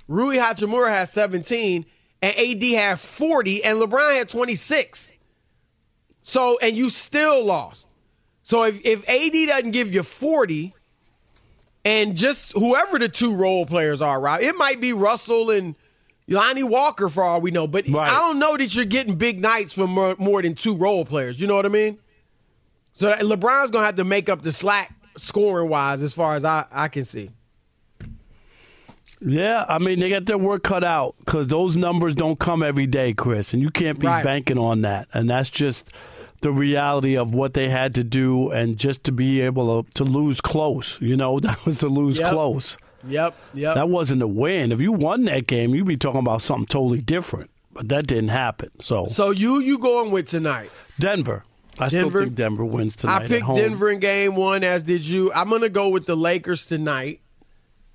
Rui 0.09 0.37
Hachimura 0.37 0.89
had 0.89 1.09
17, 1.09 1.87
and 2.21 2.37
AD 2.37 2.63
had 2.63 3.01
40, 3.01 3.65
and 3.65 3.79
LeBron 3.79 4.19
had 4.19 4.29
26. 4.29 5.17
So, 6.23 6.59
and 6.61 6.77
you 6.77 6.91
still 6.91 7.45
lost. 7.47 7.90
So 8.51 8.65
if, 8.65 8.85
if 8.85 9.09
AD 9.09 9.47
doesn't 9.49 9.71
give 9.71 9.95
you 9.95 10.03
40, 10.03 10.75
and 11.85 12.17
just 12.17 12.51
whoever 12.51 12.99
the 12.99 13.09
two 13.09 13.37
role 13.37 13.65
players 13.65 14.03
are, 14.03 14.21
right? 14.21 14.43
It 14.43 14.57
might 14.57 14.81
be 14.81 14.93
Russell 14.93 15.53
and 15.53 15.77
Lonnie 16.27 16.65
Walker 16.65 17.09
for 17.09 17.23
all 17.23 17.41
we 17.41 17.53
know, 17.53 17.69
but 17.69 17.87
Right. 17.89 18.11
I 18.11 18.17
don't 18.17 18.41
know 18.41 18.57
that 18.57 18.75
you're 18.75 18.85
getting 18.87 19.15
big 19.15 19.41
nights 19.41 19.73
from 19.73 19.91
more, 19.91 20.17
more 20.19 20.43
than 20.43 20.57
two 20.57 20.75
role 20.77 21.05
players. 21.05 21.41
You 21.41 21.47
know 21.47 21.55
what 21.55 21.65
I 21.65 21.69
mean? 21.69 21.99
So 22.93 23.13
LeBron's 23.13 23.71
gonna 23.71 23.87
have 23.87 23.95
to 23.95 24.05
make 24.05 24.29
up 24.29 24.43
the 24.43 24.51
slack 24.51 24.93
scoring 25.17 25.69
wise, 25.69 26.03
as 26.03 26.13
far 26.13 26.35
as 26.35 26.45
I, 26.45 26.65
I 26.73 26.89
can 26.89 27.05
see. 27.05 27.31
Yeah, 29.21 29.65
I 29.69 29.79
mean 29.79 30.01
they 30.01 30.11
got 30.11 30.25
their 30.27 30.39
work 30.39 30.65
cut 30.65 30.83
out 30.83 31.15
because 31.21 31.47
those 31.47 31.77
numbers 31.77 32.15
don't 32.17 32.39
come 32.41 32.65
every 32.65 32.87
day, 32.89 33.13
Chris, 33.13 33.53
and 33.55 33.63
you 33.63 33.71
can't 33.71 34.01
be 34.01 34.09
Right. 34.09 34.25
banking 34.25 34.59
on 34.59 34.81
that. 34.81 35.07
And 35.13 35.31
that's 35.31 35.51
just 35.51 35.93
the 36.41 36.51
reality 36.53 37.17
of 37.17 37.35
what 37.35 37.55
they 37.55 37.69
had 37.69 37.95
to 37.97 38.05
do, 38.05 38.51
and 38.51 38.77
just 38.79 39.05
to 39.05 39.13
be 39.13 39.41
able 39.43 39.83
to, 39.85 39.91
to 39.95 40.05
lose 40.05 40.41
close. 40.41 41.01
You 41.01 41.17
know, 41.17 41.41
that 41.41 41.65
was 41.67 41.79
to 41.81 41.89
lose 41.89 42.19
Yep. 42.19 42.33
close. 42.33 42.77
Yep, 43.09 43.35
yep. 43.55 43.75
That 43.77 43.89
wasn't 43.89 44.21
a 44.23 44.27
win. 44.29 44.73
If 44.73 44.81
you 44.81 44.93
won 44.93 45.25
that 45.25 45.47
game, 45.47 45.75
you'd 45.75 45.87
be 45.87 45.97
talking 45.97 46.21
about 46.21 46.43
something 46.43 46.67
totally 46.67 47.01
different. 47.01 47.51
But 47.73 47.89
that 47.89 48.07
didn't 48.07 48.29
happen. 48.29 48.71
So, 48.81 49.07
so 49.07 49.31
you 49.31 49.61
you 49.61 49.79
going 49.79 50.11
with 50.11 50.27
tonight? 50.27 50.71
Denver, 50.99 51.45
I 51.79 51.89
Denver? 51.89 52.11
still 52.11 52.25
think 52.25 52.35
Denver 52.35 52.65
wins 52.65 52.97
tonight. 52.97 53.23
I 53.23 53.29
picked. 53.29 53.47
Denver 53.47 53.89
in 53.91 54.01
game 54.01 54.35
one, 54.37 54.65
as 54.65 54.83
did 54.83 55.03
you. 55.07 55.33
I'm 55.33 55.49
gonna 55.49 55.69
go 55.71 55.89
with 55.89 56.05
the 56.07 56.17
Lakers 56.17 56.67
tonight. 56.67 57.21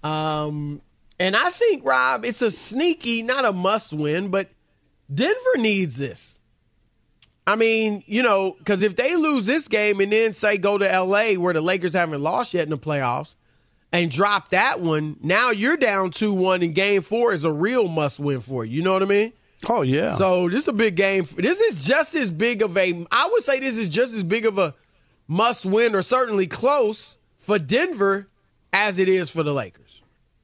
Um, 0.04 0.82
and 1.20 1.36
I 1.36 1.50
think 1.50 1.86
Rob, 1.86 2.26
it's 2.26 2.42
a 2.42 2.50
sneaky, 2.52 3.22
not 3.22 3.46
a 3.46 3.54
must 3.54 3.94
win, 3.94 4.30
but 4.30 4.50
Denver 5.14 5.58
needs 5.58 5.98
this. 5.98 6.35
I 7.48 7.56
mean, 7.56 8.04
you 8.08 8.24
know, 8.24 8.56
because 8.58 8.82
if 8.82 8.96
they 8.96 9.16
lose 9.16 9.46
this 9.46 9.68
game 9.68 10.00
and 10.00 10.12
then 10.12 10.34
say 10.34 10.58
go 10.58 10.78
to 10.78 10.86
LA 10.86 11.34
where 11.34 11.54
the 11.54 11.62
Lakers 11.62 11.94
haven't 11.94 12.22
lost 12.22 12.54
yet 12.54 12.64
in 12.64 12.72
the 12.72 12.78
playoffs 12.78 13.36
and 13.92 14.10
drop 14.10 14.50
that 14.50 14.80
one, 14.80 15.18
now 15.22 15.52
you're 15.52 15.78
down 15.78 16.10
2 16.10 16.34
1 16.34 16.64
and 16.64 16.74
game 16.74 17.02
four 17.02 17.34
is 17.34 17.44
a 17.44 17.52
real 17.52 17.88
must 17.88 18.20
win 18.20 18.42
for 18.42 18.66
you. 18.66 18.78
You 18.78 18.82
know 18.84 18.94
what 18.94 19.04
I 19.04 19.06
mean? 19.06 19.34
Oh 19.70 19.84
yeah. 19.84 20.16
So 20.16 20.50
this 20.50 20.64
is 20.64 20.68
a 20.68 20.74
big 20.74 20.96
game. 20.96 21.24
This 21.36 21.60
is 21.60 21.84
just 21.84 22.16
as 22.16 22.32
big 22.32 22.62
of 22.62 22.76
a. 22.78 23.06
I 23.12 23.30
would 23.32 23.44
say 23.44 23.60
this 23.60 23.78
is 23.78 23.90
just 23.90 24.14
as 24.14 24.24
big 24.24 24.46
of 24.46 24.58
a 24.58 24.74
must 25.28 25.66
win, 25.66 25.96
or 25.96 26.02
certainly 26.02 26.48
close 26.48 27.18
for 27.38 27.58
Denver 27.58 28.28
as 28.74 29.00
it 29.00 29.08
is 29.10 29.30
for 29.30 29.44
the 29.44 29.54
Lakers. 29.54 30.02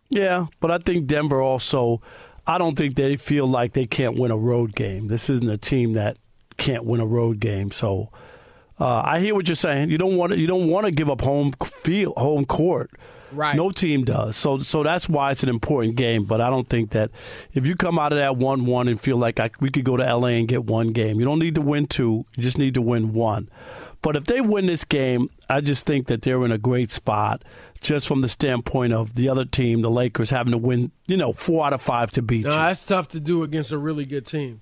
Yeah, 0.10 0.48
but 0.60 0.72
I 0.72 0.78
think 0.78 1.08
Denver 1.08 1.42
also. 1.42 2.02
I 2.48 2.58
don't 2.58 2.76
think 2.76 2.96
they 2.96 3.18
feel 3.18 3.48
like 3.48 3.74
they 3.74 3.86
can't 3.86 4.18
win 4.18 4.32
a 4.32 4.38
road 4.38 4.76
game. 4.76 5.08
This 5.08 5.30
isn't 5.30 5.48
a 5.48 5.60
team 5.60 5.94
that 5.94 6.18
can't 6.62 6.86
win 6.86 7.02
a 7.02 7.06
road 7.06 7.40
game. 7.40 7.72
So 7.72 8.10
uh, 8.80 9.02
I 9.06 9.20
hear 9.20 9.36
what 9.36 9.48
you're 9.48 9.56
saying. 9.56 9.90
You 9.90 9.98
don't 9.98 10.16
want 10.16 10.32
to. 10.32 10.40
You 10.40 10.48
don't 10.48 10.68
want 10.70 10.86
to 10.86 10.92
give 10.92 11.10
up 11.10 11.22
home 11.22 11.52
field, 11.84 12.16
home 12.18 12.46
court. 12.46 12.92
Right. 13.34 13.56
No 13.56 13.70
team 13.72 14.04
does. 14.04 14.36
So 14.36 14.60
so 14.60 14.84
that's 14.84 15.08
why 15.08 15.32
it's 15.32 15.44
an 15.44 15.50
important 15.50 15.96
game. 15.96 16.26
But 16.26 16.42
I 16.42 16.50
don't 16.50 16.68
think 16.70 16.92
that 16.92 17.12
if 17.54 17.66
you 17.66 17.76
come 17.76 17.98
out 17.98 18.12
of 18.12 18.18
that 18.20 18.36
one 18.38 18.66
one 18.66 18.88
and 18.90 19.00
feel 19.00 19.18
like 19.18 19.40
I, 19.40 19.50
we 19.60 19.70
could 19.70 19.86
go 19.86 19.96
to 19.98 20.04
LA 20.16 20.28
and 20.40 20.48
get 20.48 20.66
one 20.66 20.88
game, 20.90 21.20
you 21.20 21.26
don't 21.26 21.40
need 21.40 21.56
to 21.56 21.62
win 21.62 21.88
two. 21.88 22.26
You 22.36 22.44
just 22.44 22.58
need 22.58 22.74
to 22.76 22.82
win 22.82 23.14
one. 23.14 23.50
But 24.02 24.16
if 24.16 24.26
they 24.26 24.42
win 24.42 24.66
this 24.66 24.84
game, 24.84 25.30
I 25.48 25.62
just 25.62 25.86
think 25.86 26.08
that 26.08 26.24
they're 26.24 26.44
in 26.44 26.52
a 26.52 26.58
great 26.58 26.90
spot, 26.92 27.44
just 27.82 28.08
from 28.08 28.22
the 28.22 28.28
standpoint 28.28 28.94
of 28.94 29.14
the 29.14 29.30
other 29.30 29.46
team, 29.46 29.82
the 29.84 29.92
Lakers, 29.92 30.32
having 30.32 30.52
to 30.54 30.58
win, 30.58 30.92
you 31.06 31.16
know, 31.18 31.32
four 31.34 31.64
out 31.68 31.72
of 31.72 31.82
five 31.82 32.12
to 32.14 32.24
beat 32.24 32.44
No, 32.46 32.50
you. 32.50 32.56
that's 32.58 32.84
tough 32.84 33.08
to 33.10 33.20
do 33.20 33.44
against 33.44 33.72
a 33.72 33.78
really 33.78 34.06
good 34.06 34.26
team. 34.26 34.62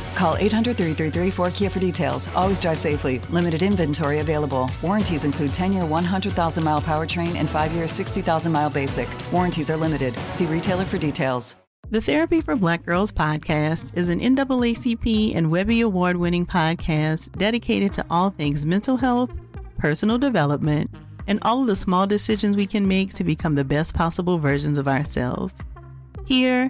Call 0.21 0.37
800 0.37 0.77
333 0.77 1.31
4KIA 1.31 1.71
for 1.71 1.79
details. 1.79 2.29
Always 2.35 2.59
drive 2.59 2.77
safely. 2.77 3.17
Limited 3.31 3.63
inventory 3.63 4.19
available. 4.19 4.69
Warranties 4.83 5.23
include 5.23 5.51
10 5.51 5.73
year 5.73 5.83
100,000 5.83 6.63
mile 6.63 6.79
powertrain 6.79 7.37
and 7.37 7.49
5 7.49 7.71
year 7.71 7.87
60,000 7.87 8.51
mile 8.51 8.69
basic. 8.69 9.09
Warranties 9.33 9.71
are 9.71 9.77
limited. 9.77 10.13
See 10.29 10.45
retailer 10.45 10.85
for 10.85 10.99
details. 10.99 11.55
The 11.89 11.99
Therapy 11.99 12.39
for 12.39 12.55
Black 12.55 12.85
Girls 12.85 13.11
podcast 13.11 13.97
is 13.97 14.09
an 14.09 14.19
NAACP 14.19 15.35
and 15.35 15.49
Webby 15.49 15.81
Award 15.81 16.17
winning 16.17 16.45
podcast 16.45 17.35
dedicated 17.39 17.91
to 17.95 18.05
all 18.11 18.29
things 18.29 18.63
mental 18.63 18.97
health, 18.97 19.31
personal 19.79 20.19
development, 20.19 20.91
and 21.25 21.39
all 21.41 21.61
of 21.61 21.67
the 21.67 21.75
small 21.75 22.05
decisions 22.05 22.55
we 22.55 22.67
can 22.67 22.87
make 22.87 23.11
to 23.15 23.23
become 23.23 23.55
the 23.55 23.65
best 23.65 23.95
possible 23.95 24.37
versions 24.37 24.77
of 24.77 24.87
ourselves. 24.87 25.63
Here, 26.27 26.69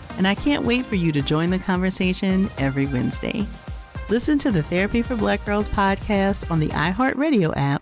and 0.17 0.27
I 0.27 0.35
can't 0.35 0.65
wait 0.65 0.85
for 0.85 0.95
you 0.95 1.11
to 1.11 1.21
join 1.21 1.49
the 1.49 1.59
conversation 1.59 2.47
every 2.57 2.85
Wednesday. 2.85 3.45
Listen 4.09 4.37
to 4.39 4.51
the 4.51 4.63
Therapy 4.63 5.01
for 5.01 5.15
Black 5.15 5.43
Girls 5.45 5.69
podcast 5.69 6.49
on 6.51 6.59
the 6.59 6.67
iHeartRadio 6.69 7.53
app, 7.55 7.81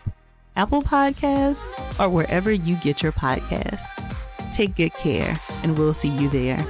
Apple 0.56 0.82
Podcasts, 0.82 1.66
or 2.00 2.10
wherever 2.10 2.52
you 2.52 2.76
get 2.78 3.02
your 3.02 3.12
podcasts. 3.12 3.88
Take 4.54 4.76
good 4.76 4.94
care, 4.94 5.36
and 5.64 5.78
we'll 5.78 5.94
see 5.94 6.10
you 6.10 6.30
there. 6.30 6.66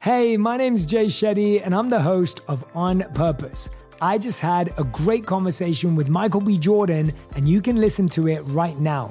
Hey, 0.00 0.36
my 0.36 0.56
name's 0.56 0.86
Jay 0.86 1.06
Shetty, 1.06 1.60
and 1.64 1.74
I'm 1.74 1.88
the 1.88 2.02
host 2.02 2.40
of 2.46 2.64
On 2.74 3.00
Purpose. 3.14 3.68
I 4.00 4.18
just 4.18 4.40
had 4.40 4.72
a 4.78 4.84
great 4.84 5.26
conversation 5.26 5.96
with 5.96 6.08
Michael 6.08 6.40
B. 6.42 6.58
Jordan, 6.58 7.12
and 7.34 7.48
you 7.48 7.62
can 7.62 7.76
listen 7.76 8.08
to 8.10 8.28
it 8.28 8.40
right 8.42 8.78
now. 8.78 9.10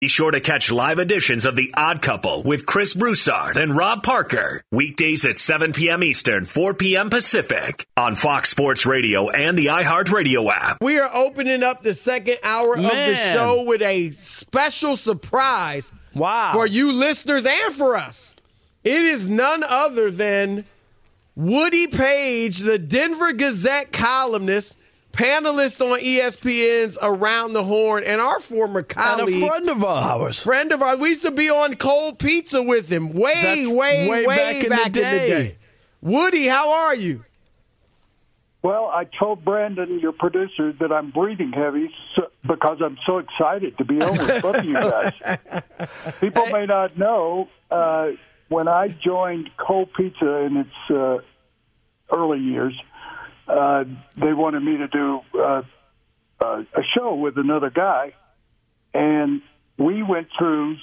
Be 0.00 0.08
sure 0.08 0.30
to 0.30 0.40
catch 0.40 0.72
live 0.72 0.98
editions 0.98 1.44
of 1.44 1.56
The 1.56 1.74
Odd 1.76 2.00
Couple 2.00 2.42
with 2.42 2.64
Chris 2.64 2.94
Broussard 2.94 3.58
and 3.58 3.76
Rob 3.76 4.02
Parker. 4.02 4.62
Weekdays 4.72 5.26
at 5.26 5.36
7 5.36 5.74
p.m. 5.74 6.02
Eastern, 6.02 6.46
4 6.46 6.72
p.m. 6.72 7.10
Pacific 7.10 7.84
on 7.98 8.14
Fox 8.14 8.48
Sports 8.48 8.86
Radio 8.86 9.28
and 9.28 9.58
the 9.58 9.66
iHeartRadio 9.66 10.50
app. 10.50 10.78
We 10.80 10.98
are 10.98 11.14
opening 11.14 11.62
up 11.62 11.82
the 11.82 11.92
second 11.92 12.38
hour 12.42 12.76
of 12.78 12.82
the 12.82 13.14
show 13.34 13.64
with 13.66 13.82
a 13.82 14.10
special 14.12 14.96
surprise 14.96 15.92
Wow. 16.14 16.52
for 16.54 16.66
you 16.66 16.92
listeners 16.92 17.44
and 17.44 17.74
for 17.74 17.94
us. 17.96 18.34
It 18.82 19.02
is 19.04 19.28
none 19.28 19.62
other 19.62 20.10
than 20.10 20.64
Woody 21.36 21.88
Paige, 21.88 22.60
the 22.60 22.78
Denver 22.78 23.34
Gazette 23.34 23.92
columnist, 23.92 24.78
panelist 25.12 25.80
on 25.80 25.98
ESPN's 26.00 26.98
Around 27.02 27.52
the 27.52 27.64
Horn, 27.64 28.04
and 28.04 28.20
our 28.20 28.40
former 28.40 28.80
and 28.80 28.88
colleague. 28.88 29.42
a 29.42 29.46
friend 29.46 29.68
of 29.68 29.84
ours. 29.84 30.42
friend 30.42 30.72
of 30.72 30.82
ours. 30.82 30.98
We 30.98 31.10
used 31.10 31.22
to 31.22 31.30
be 31.30 31.50
on 31.50 31.74
Cold 31.74 32.18
Pizza 32.18 32.62
with 32.62 32.90
him 32.90 33.12
way, 33.12 33.32
That's 33.34 33.66
way, 33.68 34.08
way, 34.08 34.26
way 34.26 34.36
back 34.36 34.64
in 34.64 34.70
the 34.70 34.90
day. 34.92 35.56
Woody, 36.00 36.46
how 36.46 36.70
are 36.70 36.94
you? 36.94 37.24
Well, 38.62 38.90
I 38.92 39.04
told 39.04 39.42
Brandon, 39.42 40.00
your 40.00 40.12
producer, 40.12 40.72
that 40.80 40.92
I'm 40.92 41.10
breathing 41.10 41.52
heavy 41.52 41.90
so, 42.14 42.30
because 42.46 42.78
I'm 42.84 42.98
so 43.06 43.18
excited 43.18 43.78
to 43.78 43.84
be 43.84 44.00
on 44.02 44.18
with 44.18 44.42
both 44.42 44.56
of 44.56 44.64
you 44.64 44.74
guys. 44.74 45.12
People 46.20 46.44
may 46.46 46.66
not 46.66 46.98
know 46.98 47.48
uh, 47.70 48.10
when 48.48 48.68
I 48.68 48.88
joined 48.88 49.50
Cold 49.56 49.94
Pizza 49.94 50.40
in 50.40 50.58
its 50.58 50.90
uh, 50.90 51.18
early 52.12 52.40
years, 52.40 52.78
uh, 53.50 53.84
they 54.16 54.32
wanted 54.32 54.60
me 54.60 54.78
to 54.78 54.88
do 54.88 55.20
uh, 55.34 55.62
uh, 56.40 56.62
a 56.74 56.82
show 56.94 57.14
with 57.14 57.36
another 57.36 57.70
guy, 57.70 58.14
and 58.94 59.42
we 59.76 60.02
went 60.02 60.28
through 60.38 60.76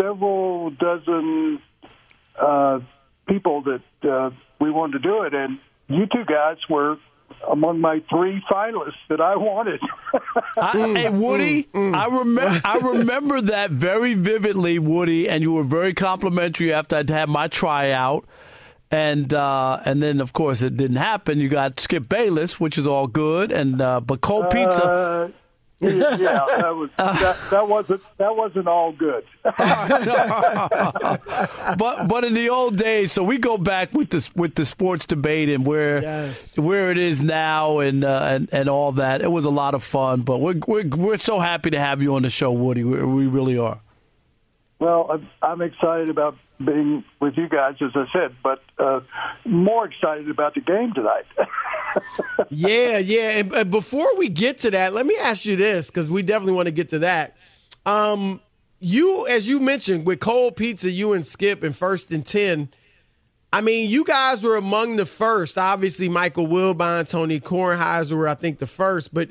several 0.00 0.70
dozen 0.70 1.60
uh, 2.40 2.80
people 3.28 3.62
that 3.62 4.08
uh, 4.08 4.30
we 4.60 4.70
wanted 4.70 5.02
to 5.02 5.08
do 5.08 5.22
it, 5.22 5.34
and 5.34 5.58
you 5.88 6.06
two 6.06 6.24
guys 6.24 6.58
were 6.68 6.96
among 7.50 7.80
my 7.80 8.02
three 8.08 8.42
finalists 8.50 8.92
that 9.08 9.20
I 9.20 9.36
wanted. 9.36 9.80
I, 10.56 10.94
hey 10.96 11.08
Woody, 11.10 11.68
I 11.74 12.06
remember 12.06 12.60
I 12.64 12.78
remember 12.78 13.40
that 13.42 13.70
very 13.70 14.14
vividly, 14.14 14.78
Woody, 14.78 15.28
and 15.28 15.42
you 15.42 15.52
were 15.52 15.64
very 15.64 15.92
complimentary 15.92 16.72
after 16.72 16.96
I'd 16.96 17.10
had 17.10 17.28
my 17.28 17.48
tryout. 17.48 18.24
And 18.94 19.34
uh, 19.34 19.80
and 19.84 20.00
then 20.00 20.20
of 20.20 20.32
course 20.32 20.62
it 20.62 20.76
didn't 20.76 20.98
happen. 20.98 21.40
You 21.40 21.48
got 21.48 21.80
Skip 21.80 22.08
Bayless, 22.08 22.60
which 22.60 22.78
is 22.78 22.86
all 22.86 23.08
good, 23.08 23.50
and 23.50 23.80
uh, 23.82 24.00
but 24.00 24.20
cold 24.20 24.50
pizza. 24.50 24.84
Uh, 24.84 25.28
yeah, 25.80 26.46
that 26.58 26.74
was 26.76 26.90
that, 26.96 27.48
that 27.50 27.68
wasn't 27.68 28.00
that 28.18 28.36
wasn't 28.36 28.68
all 28.68 28.92
good. 28.92 29.24
but 31.78 32.06
but 32.08 32.24
in 32.24 32.34
the 32.34 32.48
old 32.50 32.76
days, 32.76 33.12
so 33.12 33.22
we 33.24 33.38
go 33.38 33.58
back 33.58 33.92
with 33.92 34.10
the 34.10 34.30
with 34.36 34.54
the 34.54 34.64
sports 34.64 35.06
debate 35.06 35.48
and 35.48 35.66
where 35.66 36.00
Yes. 36.02 36.58
where 36.58 36.90
it 36.90 36.98
is 36.98 37.22
now 37.22 37.80
and, 37.80 38.04
uh, 38.04 38.28
and 38.30 38.48
and 38.52 38.68
all 38.68 38.92
that. 38.92 39.22
It 39.22 39.30
was 39.32 39.44
a 39.44 39.50
lot 39.50 39.74
of 39.74 39.82
fun, 39.82 40.22
but 40.22 40.38
we're 40.38 40.60
we're 40.66 40.86
we're 40.86 41.16
so 41.16 41.40
happy 41.40 41.70
to 41.70 41.78
have 41.78 42.00
you 42.02 42.14
on 42.14 42.22
the 42.22 42.30
show, 42.30 42.52
Woody. 42.52 42.84
We, 42.84 43.02
we 43.02 43.26
really 43.26 43.58
are. 43.58 43.80
Well, 44.78 45.08
I'm, 45.10 45.28
I'm 45.42 45.62
excited 45.62 46.08
about 46.08 46.36
being 46.62 47.04
with 47.20 47.36
you 47.36 47.48
guys, 47.48 47.76
as 47.80 47.90
I 47.94 48.06
said, 48.12 48.36
but 48.42 48.62
uh, 48.78 49.00
more 49.44 49.86
excited 49.86 50.28
about 50.30 50.54
the 50.54 50.60
game 50.60 50.92
tonight. 50.92 51.26
yeah, 52.50 52.98
yeah. 52.98 53.42
And, 53.54 53.70
before 53.70 54.16
we 54.16 54.28
get 54.28 54.58
to 54.58 54.70
that, 54.72 54.94
let 54.94 55.06
me 55.06 55.16
ask 55.20 55.44
you 55.44 55.56
this 55.56 55.90
because 55.90 56.10
we 56.10 56.22
definitely 56.22 56.54
want 56.54 56.66
to 56.66 56.72
get 56.72 56.90
to 56.90 57.00
that. 57.00 57.36
Um, 57.86 58.40
you, 58.78 59.26
as 59.28 59.48
you 59.48 59.60
mentioned, 59.60 60.06
with 60.06 60.20
Cold 60.20 60.56
Pizza, 60.56 60.90
you 60.90 61.12
and 61.12 61.24
Skip 61.24 61.64
in 61.64 61.72
first 61.72 62.12
and 62.12 62.24
ten. 62.24 62.68
I 63.52 63.60
mean, 63.60 63.88
you 63.88 64.04
guys 64.04 64.42
were 64.42 64.56
among 64.56 64.96
the 64.96 65.06
first. 65.06 65.58
Obviously, 65.58 66.08
Michael 66.08 66.48
Wilbon, 66.48 67.08
Tony 67.08 67.38
Kornheiser 67.38 68.16
were, 68.16 68.26
I 68.28 68.34
think, 68.34 68.58
the 68.58 68.66
first. 68.66 69.14
But 69.14 69.30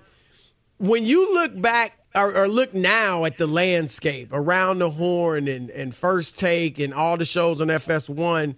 when 0.77 1.05
you 1.05 1.33
look 1.33 1.59
back 1.61 1.99
or, 2.15 2.35
or, 2.35 2.47
look 2.47 2.73
now 2.73 3.25
at 3.25 3.37
the 3.37 3.47
landscape 3.47 4.29
around 4.31 4.79
the 4.79 4.89
horn 4.89 5.47
and, 5.47 5.69
and 5.71 5.95
first 5.95 6.37
take 6.37 6.79
and 6.79 6.93
all 6.93 7.17
the 7.17 7.25
shows 7.25 7.59
on 7.59 7.67
FS1, 7.67 8.55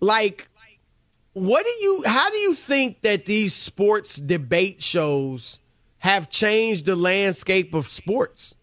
like 0.00 0.48
what 1.32 1.64
do 1.64 1.70
you 1.80 2.02
how 2.06 2.30
do 2.30 2.38
you 2.38 2.54
think 2.54 3.02
that 3.02 3.24
these 3.24 3.54
sports 3.54 4.16
debate 4.16 4.82
shows 4.82 5.60
have 5.98 6.30
changed 6.30 6.86
the 6.86 6.96
landscape 6.96 7.74
of 7.74 7.86
sports? 7.86 8.56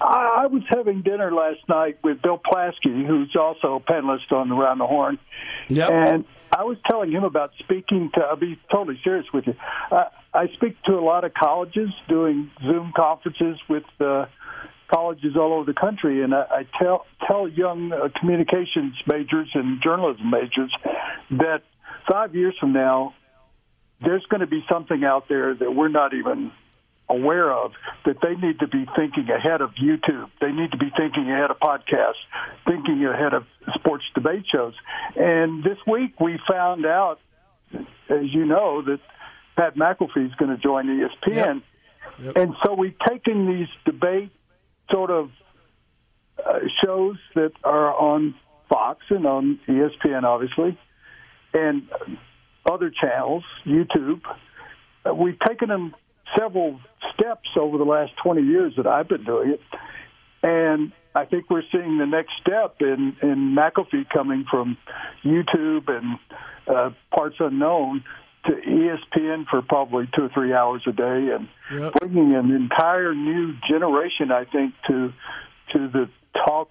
I, 0.00 0.46
was 0.46 0.62
having 0.68 1.02
dinner 1.02 1.32
last 1.32 1.60
night 1.68 1.98
with 2.02 2.22
Bill 2.22 2.38
Plaschke, 2.38 3.06
who's 3.06 3.34
also 3.38 3.76
a 3.76 3.80
panelist 3.80 4.30
on 4.30 4.50
Around 4.50 4.78
the 4.78 4.86
Horn. 4.86 5.18
Yep. 5.68 5.90
And 5.90 6.24
I 6.56 6.64
was 6.64 6.78
telling 6.88 7.10
him 7.10 7.24
about 7.24 7.52
speaking 7.58 8.10
to, 8.14 8.20
I'll 8.20 8.36
be 8.36 8.58
totally 8.72 8.98
serious 9.04 9.26
with 9.32 9.46
you. 9.46 9.54
Uh, 9.90 10.04
I 10.32 10.46
speak 10.54 10.80
to 10.84 10.92
a 10.92 11.00
lot 11.00 11.24
of 11.24 11.34
colleges 11.34 11.90
doing 12.08 12.50
Zoom 12.60 12.92
conferences 12.94 13.58
with 13.68 13.84
uh, 14.00 14.26
colleges 14.92 15.36
all 15.36 15.52
over 15.54 15.64
the 15.64 15.78
country, 15.78 16.22
and 16.22 16.34
I, 16.34 16.42
I 16.50 16.66
tell 16.78 17.06
tell 17.26 17.48
young 17.48 17.92
uh, 17.92 18.08
communications 18.18 18.94
majors 19.06 19.48
and 19.54 19.82
journalism 19.82 20.30
majors 20.30 20.74
that 21.30 21.62
five 22.10 22.34
years 22.34 22.54
from 22.60 22.72
now, 22.72 23.14
there's 24.00 24.24
going 24.30 24.40
to 24.40 24.46
be 24.46 24.64
something 24.70 25.04
out 25.04 25.28
there 25.28 25.54
that 25.54 25.74
we're 25.74 25.88
not 25.88 26.14
even 26.14 26.52
aware 27.08 27.52
of 27.52 27.72
that 28.06 28.16
they 28.22 28.34
need 28.36 28.60
to 28.60 28.68
be 28.68 28.86
thinking 28.96 29.28
ahead 29.30 29.60
of 29.60 29.70
YouTube. 29.74 30.30
They 30.40 30.52
need 30.52 30.70
to 30.70 30.78
be 30.78 30.90
thinking 30.96 31.30
ahead 31.30 31.50
of 31.50 31.58
podcasts, 31.58 32.22
thinking 32.66 33.04
ahead 33.04 33.34
of 33.34 33.46
sports 33.74 34.04
debate 34.14 34.44
shows. 34.52 34.74
And 35.16 35.64
this 35.64 35.78
week 35.86 36.20
we 36.20 36.38
found 36.48 36.86
out, 36.86 37.18
as 37.74 38.32
you 38.32 38.46
know, 38.46 38.82
that 38.82 39.00
Pat 39.60 39.76
McAfee 39.76 40.24
is 40.24 40.34
going 40.36 40.50
to 40.50 40.56
join 40.56 40.86
ESPN. 40.86 41.34
Yep. 41.34 41.62
Yep. 42.22 42.36
And 42.36 42.54
so 42.64 42.74
we've 42.74 42.98
taken 43.06 43.46
these 43.46 43.68
debate 43.84 44.32
sort 44.90 45.10
of 45.10 45.30
uh, 46.38 46.60
shows 46.82 47.16
that 47.34 47.52
are 47.62 47.94
on 47.94 48.34
Fox 48.70 49.00
and 49.10 49.26
on 49.26 49.60
ESPN, 49.68 50.22
obviously, 50.22 50.78
and 51.52 51.82
other 52.70 52.90
channels, 52.90 53.44
YouTube. 53.66 54.22
Uh, 55.04 55.14
we've 55.14 55.38
taken 55.46 55.68
them 55.68 55.94
several 56.38 56.80
steps 57.12 57.50
over 57.58 57.76
the 57.76 57.84
last 57.84 58.12
20 58.22 58.42
years 58.42 58.72
that 58.78 58.86
I've 58.86 59.08
been 59.08 59.24
doing 59.24 59.50
it. 59.50 59.60
And 60.42 60.92
I 61.14 61.26
think 61.26 61.50
we're 61.50 61.64
seeing 61.70 61.98
the 61.98 62.06
next 62.06 62.32
step 62.40 62.76
in, 62.80 63.14
in 63.20 63.54
McAfee 63.54 64.08
coming 64.10 64.46
from 64.50 64.78
YouTube 65.22 65.88
and 65.88 66.18
uh, 66.66 66.90
parts 67.14 67.36
unknown 67.40 68.04
to 68.46 68.52
ESPN 68.52 69.46
for 69.50 69.62
probably 69.62 70.08
two 70.16 70.24
or 70.24 70.28
three 70.32 70.52
hours 70.52 70.82
a 70.86 70.92
day, 70.92 71.28
and 71.34 71.48
yep. 71.72 71.92
bringing 72.00 72.34
an 72.34 72.50
entire 72.50 73.14
new 73.14 73.54
generation, 73.68 74.30
I 74.32 74.44
think, 74.44 74.74
to 74.88 75.12
to 75.72 75.88
the 75.88 76.08
talk 76.46 76.70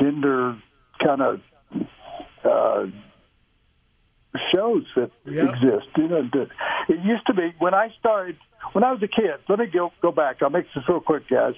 gender 0.00 0.58
kind 1.02 1.22
of 1.22 1.40
uh, 2.44 2.86
shows 4.54 4.84
that 4.96 5.10
yep. 5.26 5.48
exist. 5.54 5.86
You 5.96 6.08
know, 6.08 6.28
it 6.88 7.00
used 7.04 7.26
to 7.26 7.34
be 7.34 7.54
when 7.58 7.74
I 7.74 7.88
started 7.98 8.36
when 8.72 8.84
I 8.84 8.92
was 8.92 9.02
a 9.02 9.08
kid. 9.08 9.40
Let 9.48 9.58
me 9.58 9.66
go 9.66 9.92
go 10.02 10.12
back. 10.12 10.42
I'll 10.42 10.50
make 10.50 10.66
this 10.74 10.84
real 10.88 11.00
quick, 11.00 11.28
guys. 11.28 11.54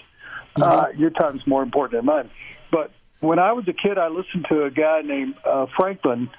Mm-hmm. 0.57 0.63
Uh, 0.63 0.89
your 0.97 1.11
time's 1.11 1.47
more 1.47 1.63
important 1.63 1.99
than 1.99 2.07
mine. 2.07 2.31
But 2.71 2.93
when 3.21 3.39
I 3.39 3.53
was 3.53 3.65
a 3.69 3.73
kid, 3.73 3.99
I 3.99 4.09
listened 4.09 4.47
to 4.51 4.65
a 4.65 4.71
guy 4.71 5.01
named 5.03 5.35
uh, 5.45 5.67
Franklin 5.77 6.31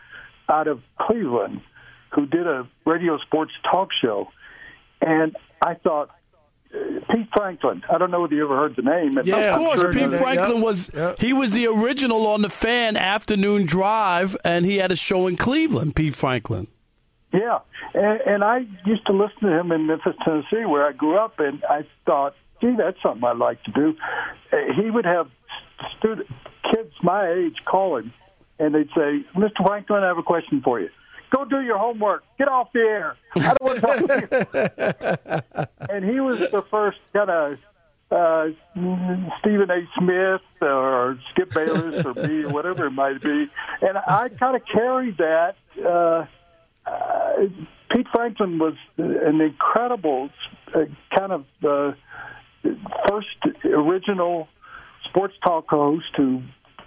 out 0.49 0.67
of 0.67 0.81
Cleveland 0.99 1.61
who 2.13 2.25
did 2.25 2.47
a 2.47 2.67
radio 2.85 3.17
sports 3.19 3.51
talk 3.69 3.89
show, 4.01 4.29
and 5.01 5.35
I 5.61 5.75
thought 5.75 6.09
Pete 6.71 7.27
Franklin. 7.35 7.83
I 7.89 7.97
don't 7.97 8.09
know 8.11 8.21
whether 8.21 8.33
you 8.33 8.43
ever 8.43 8.55
heard 8.55 8.75
the 8.75 8.81
name. 8.81 9.19
Yeah, 9.23 9.55
of 9.55 9.59
course. 9.59 9.83
Pete 9.93 10.09
Franklin 10.09 10.57
yep. 10.57 10.65
was 10.65 10.91
yep. 10.93 11.19
he 11.19 11.33
was 11.33 11.51
the 11.51 11.67
original 11.67 12.25
on 12.25 12.41
the 12.41 12.49
Fan 12.49 12.97
Afternoon 12.97 13.65
Drive, 13.65 14.35
and 14.43 14.65
he 14.65 14.77
had 14.77 14.91
a 14.91 14.95
show 14.95 15.27
in 15.27 15.37
Cleveland. 15.37 15.95
Pete 15.95 16.15
Franklin. 16.15 16.67
Yeah, 17.31 17.59
and, 17.93 18.21
and 18.21 18.43
I 18.43 18.65
used 18.85 19.05
to 19.07 19.13
listen 19.13 19.41
to 19.41 19.59
him 19.59 19.71
in 19.71 19.87
Memphis, 19.87 20.13
Tennessee, 20.23 20.65
where 20.65 20.85
I 20.85 20.91
grew 20.91 21.17
up, 21.17 21.39
and 21.39 21.63
I 21.67 21.83
thought, 22.05 22.35
gee, 22.61 22.75
that's 22.77 23.01
something 23.01 23.23
I'd 23.23 23.37
like 23.37 23.63
to 23.63 23.71
do. 23.71 23.95
Uh, 24.51 24.57
he 24.75 24.91
would 24.91 25.05
have 25.05 25.29
student 25.97 26.27
kids 26.71 26.91
my 27.01 27.31
age 27.31 27.57
call 27.65 27.97
him, 27.97 28.13
and 28.59 28.73
they'd 28.73 28.89
say, 28.95 29.25
"Mr. 29.35 29.65
Franklin, 29.65 30.03
I 30.03 30.07
have 30.07 30.17
a 30.17 30.23
question 30.23 30.61
for 30.61 30.79
you." 30.79 30.89
Go 31.33 31.45
do 31.45 31.61
your 31.61 31.77
homework. 31.77 32.23
Get 32.37 32.47
off 32.47 32.71
the 32.73 32.79
air. 32.79 33.17
I 33.35 33.55
don't 33.59 33.63
want 33.63 33.75
to 33.75 33.81
talk 33.81 33.97
to 33.97 35.65
you. 35.79 35.89
and 35.89 36.05
he 36.05 36.19
was 36.19 36.39
the 36.39 36.63
first 36.69 36.99
kind 37.11 37.29
of 37.29 37.57
uh, 38.11 38.47
Stephen 39.39 39.71
A. 39.71 39.87
Smith 39.97 40.41
or 40.61 41.17
Skip 41.31 41.51
Bayless 41.51 42.05
or 42.05 42.13
me, 42.13 42.43
or 42.43 42.49
whatever 42.49 42.85
it 42.85 42.91
might 42.91 43.21
be. 43.21 43.49
And 43.81 43.97
I 43.97 44.29
kind 44.29 44.55
of 44.55 44.61
carried 44.71 45.17
that. 45.17 45.55
Uh, 45.83 46.25
uh, 46.85 47.47
Pete 47.91 48.07
Franklin 48.13 48.59
was 48.59 48.75
an 48.97 49.41
incredible 49.41 50.29
uh, 50.75 50.81
kind 51.17 51.31
of 51.31 51.45
uh, 51.63 51.93
first 53.07 53.27
original 53.65 54.47
sports 55.09 55.33
talk 55.43 55.67
host 55.69 56.05
who 56.15 56.43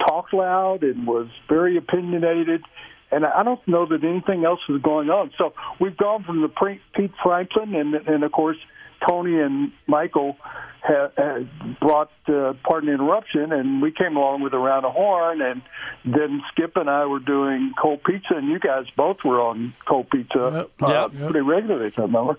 talked 0.07 0.33
loud 0.33 0.85
and 0.85 1.07
was 1.07 1.27
very 1.49 1.77
opinionated 1.77 2.63
and 3.11 3.25
I 3.25 3.43
don't 3.43 3.67
know 3.69 3.87
that 3.87 4.03
anything 4.05 4.45
else 4.45 4.61
is 4.69 4.83
going 4.83 5.11
on. 5.11 5.33
So 5.39 5.55
we've 5.81 5.97
gone 5.97 6.25
from 6.25 6.43
the 6.43 6.49
pre- 6.49 6.81
Pete 6.95 7.13
Franklin, 7.23 7.75
and 7.75 7.95
and 7.95 8.25
of 8.25 8.33
course 8.33 8.59
Tony 9.07 9.41
and 9.41 9.73
Michael 9.87 10.37
had 10.81 11.49
brought 11.81 12.11
uh, 12.29 12.55
Pardon 12.63 12.89
the 12.89 12.95
Interruption, 12.95 13.53
and 13.53 13.83
we 13.83 13.91
came 13.91 14.17
along 14.17 14.43
with 14.43 14.55
Around 14.55 14.83
the 14.83 14.91
Horn, 14.91 15.43
and 15.43 15.63
then 16.05 16.43
Skip 16.53 16.77
and 16.77 16.89
I 16.89 17.07
were 17.07 17.19
doing 17.19 17.73
Cold 17.81 18.05
Pizza, 18.05 18.35
and 18.35 18.49
you 18.49 18.59
guys 18.59 18.87
both 18.97 19.25
were 19.25 19.41
on 19.41 19.75
Cold 19.85 20.11
Pizza 20.11 20.69
yep, 20.81 20.89
uh, 20.89 21.09
yep. 21.13 21.31
pretty 21.31 21.41
regularly, 21.41 21.89
if 21.89 21.99
I 21.99 22.03
remember. 22.03 22.39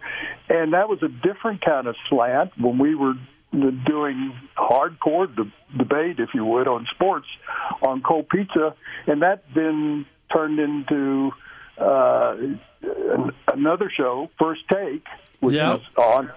And 0.50 0.74
that 0.74 0.88
was 0.88 1.04
a 1.04 1.10
different 1.10 1.62
kind 1.62 1.88
of 1.88 1.96
slant 2.10 2.58
when 2.58 2.78
we 2.78 2.96
were 2.96 3.16
doing 3.52 4.34
hardcore 4.58 5.34
de- 5.34 5.52
debate, 5.78 6.20
if 6.20 6.30
you 6.34 6.46
would, 6.46 6.68
on 6.68 6.88
sports 6.94 7.28
on 7.82 8.02
Cold 8.02 8.30
Pizza, 8.30 8.76
and 9.08 9.22
that 9.22 9.44
then 9.54 10.06
turned 10.34 10.60
into 10.60 11.32
uh, 11.78 12.36
another 13.54 13.92
show, 13.96 14.30
First 14.40 14.62
Take, 14.72 15.06
which 15.40 15.56
yep. 15.56 15.80
is 15.80 15.86
on. 15.98 16.32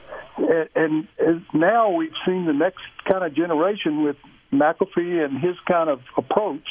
And, 0.74 1.08
and 1.18 1.44
now 1.52 1.90
we've 1.90 2.12
seen 2.26 2.46
the 2.46 2.52
next 2.52 2.82
kind 3.10 3.24
of 3.24 3.34
generation 3.34 4.02
with 4.02 4.16
McAfee 4.52 5.24
and 5.24 5.38
his 5.40 5.56
kind 5.66 5.90
of 5.90 6.00
approach 6.16 6.66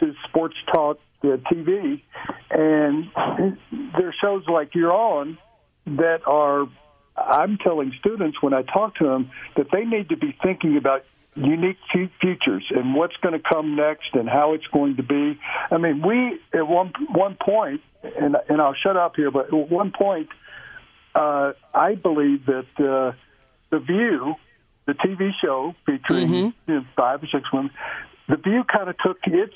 to 0.00 0.14
sports 0.28 0.56
talk 0.72 0.98
uh, 1.22 1.36
TV. 1.50 2.02
And 2.50 3.10
there 3.96 4.08
are 4.08 4.14
shows 4.20 4.44
like 4.48 4.74
you're 4.74 4.92
on 4.92 5.38
that 5.86 6.20
are, 6.26 6.66
I'm 7.16 7.58
telling 7.58 7.92
students 7.98 8.42
when 8.42 8.54
I 8.54 8.62
talk 8.62 8.96
to 8.96 9.04
them 9.04 9.30
that 9.56 9.66
they 9.70 9.84
need 9.84 10.08
to 10.08 10.16
be 10.16 10.36
thinking 10.42 10.76
about 10.76 11.04
unique 11.36 11.78
futures 12.20 12.64
and 12.70 12.94
what's 12.94 13.16
going 13.16 13.34
to 13.34 13.42
come 13.52 13.76
next 13.76 14.14
and 14.14 14.28
how 14.28 14.54
it's 14.54 14.66
going 14.68 14.96
to 14.96 15.02
be. 15.02 15.38
I 15.70 15.78
mean, 15.78 16.02
we 16.06 16.38
at 16.56 16.66
one 16.66 16.92
one 17.10 17.36
point, 17.40 17.80
and 18.02 18.36
and 18.48 18.60
I'll 18.60 18.74
shut 18.74 18.96
up 18.96 19.16
here, 19.16 19.30
but 19.30 19.46
at 19.46 19.52
one 19.52 19.92
point, 19.92 20.28
uh, 21.14 21.52
I 21.72 21.94
believe 21.94 22.46
that 22.46 22.66
uh, 22.78 23.16
the 23.70 23.78
View, 23.80 24.34
the 24.86 24.92
TV 24.92 25.30
show 25.42 25.74
featuring 25.86 26.28
mm-hmm. 26.28 26.70
you 26.70 26.80
know, 26.80 26.84
five 26.96 27.22
or 27.22 27.26
six 27.26 27.52
women, 27.52 27.70
the 28.28 28.36
View 28.36 28.64
kind 28.64 28.88
of 28.88 28.96
took 28.98 29.18
its 29.26 29.54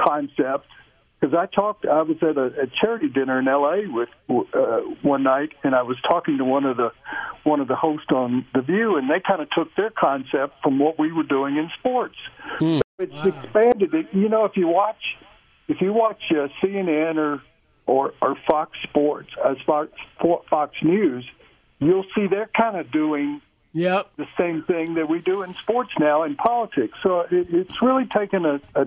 concept 0.00 0.66
because 1.24 1.38
I 1.38 1.46
talked. 1.54 1.86
I 1.86 2.02
was 2.02 2.16
at 2.22 2.36
a, 2.36 2.62
a 2.62 2.66
charity 2.80 3.08
dinner 3.08 3.38
in 3.38 3.48
L.A. 3.48 3.86
with 3.88 4.08
uh, 4.28 4.80
one 5.02 5.22
night, 5.22 5.50
and 5.62 5.74
I 5.74 5.82
was 5.82 5.96
talking 6.08 6.38
to 6.38 6.44
one 6.44 6.64
of 6.64 6.76
the 6.76 6.90
one 7.44 7.60
of 7.60 7.68
the 7.68 7.76
hosts 7.76 8.08
on 8.10 8.44
the 8.54 8.60
View, 8.60 8.96
and 8.96 9.08
they 9.08 9.20
kind 9.26 9.40
of 9.40 9.48
took 9.50 9.74
their 9.74 9.90
concept 9.90 10.54
from 10.62 10.78
what 10.78 10.98
we 10.98 11.12
were 11.12 11.22
doing 11.22 11.56
in 11.56 11.70
sports. 11.78 12.16
Mm. 12.60 12.78
So 12.78 12.82
it's 12.98 13.12
wow. 13.12 13.28
expanded. 13.28 13.94
It. 13.94 14.06
You 14.12 14.28
know, 14.28 14.44
if 14.44 14.52
you 14.56 14.68
watch 14.68 15.00
if 15.68 15.80
you 15.80 15.92
watch 15.92 16.20
uh, 16.30 16.48
CNN 16.62 17.16
or 17.16 17.42
or, 17.86 18.12
or 18.20 18.36
Fox 18.46 18.72
Sports, 18.82 19.30
as 19.44 19.56
uh, 19.68 19.86
Fox, 20.20 20.44
Fox 20.50 20.74
News, 20.82 21.24
you'll 21.78 22.06
see 22.14 22.26
they're 22.26 22.50
kind 22.56 22.76
of 22.76 22.90
doing 22.90 23.40
Yep. 23.74 24.10
The 24.16 24.28
same 24.38 24.62
thing 24.62 24.94
that 24.94 25.08
we 25.08 25.20
do 25.20 25.42
in 25.42 25.52
sports 25.54 25.90
now 25.98 26.22
in 26.22 26.36
politics. 26.36 26.96
So 27.02 27.20
it, 27.22 27.48
it's 27.50 27.82
really 27.82 28.06
taken 28.06 28.46
a, 28.46 28.60
a, 28.74 28.86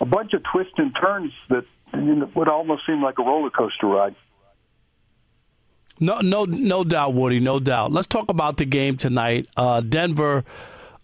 a 0.00 0.06
bunch 0.06 0.32
of 0.34 0.42
twists 0.44 0.74
and 0.76 0.94
turns 0.94 1.32
that 1.48 1.64
you 1.92 2.14
know, 2.14 2.30
would 2.34 2.48
almost 2.48 2.86
seem 2.86 3.02
like 3.02 3.18
a 3.18 3.22
roller 3.22 3.50
coaster 3.50 3.88
ride. 3.88 4.14
No, 5.98 6.20
no, 6.20 6.44
no 6.44 6.84
doubt, 6.84 7.14
Woody. 7.14 7.40
No 7.40 7.58
doubt. 7.58 7.92
Let's 7.92 8.06
talk 8.06 8.30
about 8.30 8.56
the 8.56 8.64
game 8.64 8.96
tonight. 8.96 9.48
Uh, 9.56 9.80
Denver 9.80 10.44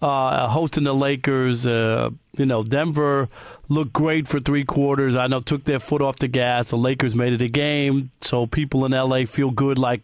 uh, 0.00 0.48
hosting 0.48 0.84
the 0.84 0.94
Lakers. 0.94 1.66
Uh, 1.66 2.10
you 2.36 2.46
know, 2.46 2.62
Denver 2.62 3.28
looked 3.70 3.92
great 3.92 4.28
for 4.28 4.40
three 4.40 4.64
quarters. 4.64 5.16
I 5.16 5.26
know 5.26 5.40
took 5.40 5.64
their 5.64 5.78
foot 5.78 6.02
off 6.02 6.18
the 6.18 6.28
gas. 6.28 6.68
The 6.68 6.76
Lakers 6.76 7.14
made 7.14 7.32
it 7.32 7.40
a 7.40 7.48
game, 7.48 8.10
so 8.20 8.46
people 8.46 8.84
in 8.84 8.92
LA 8.92 9.24
feel 9.24 9.50
good, 9.50 9.78
like 9.78 10.02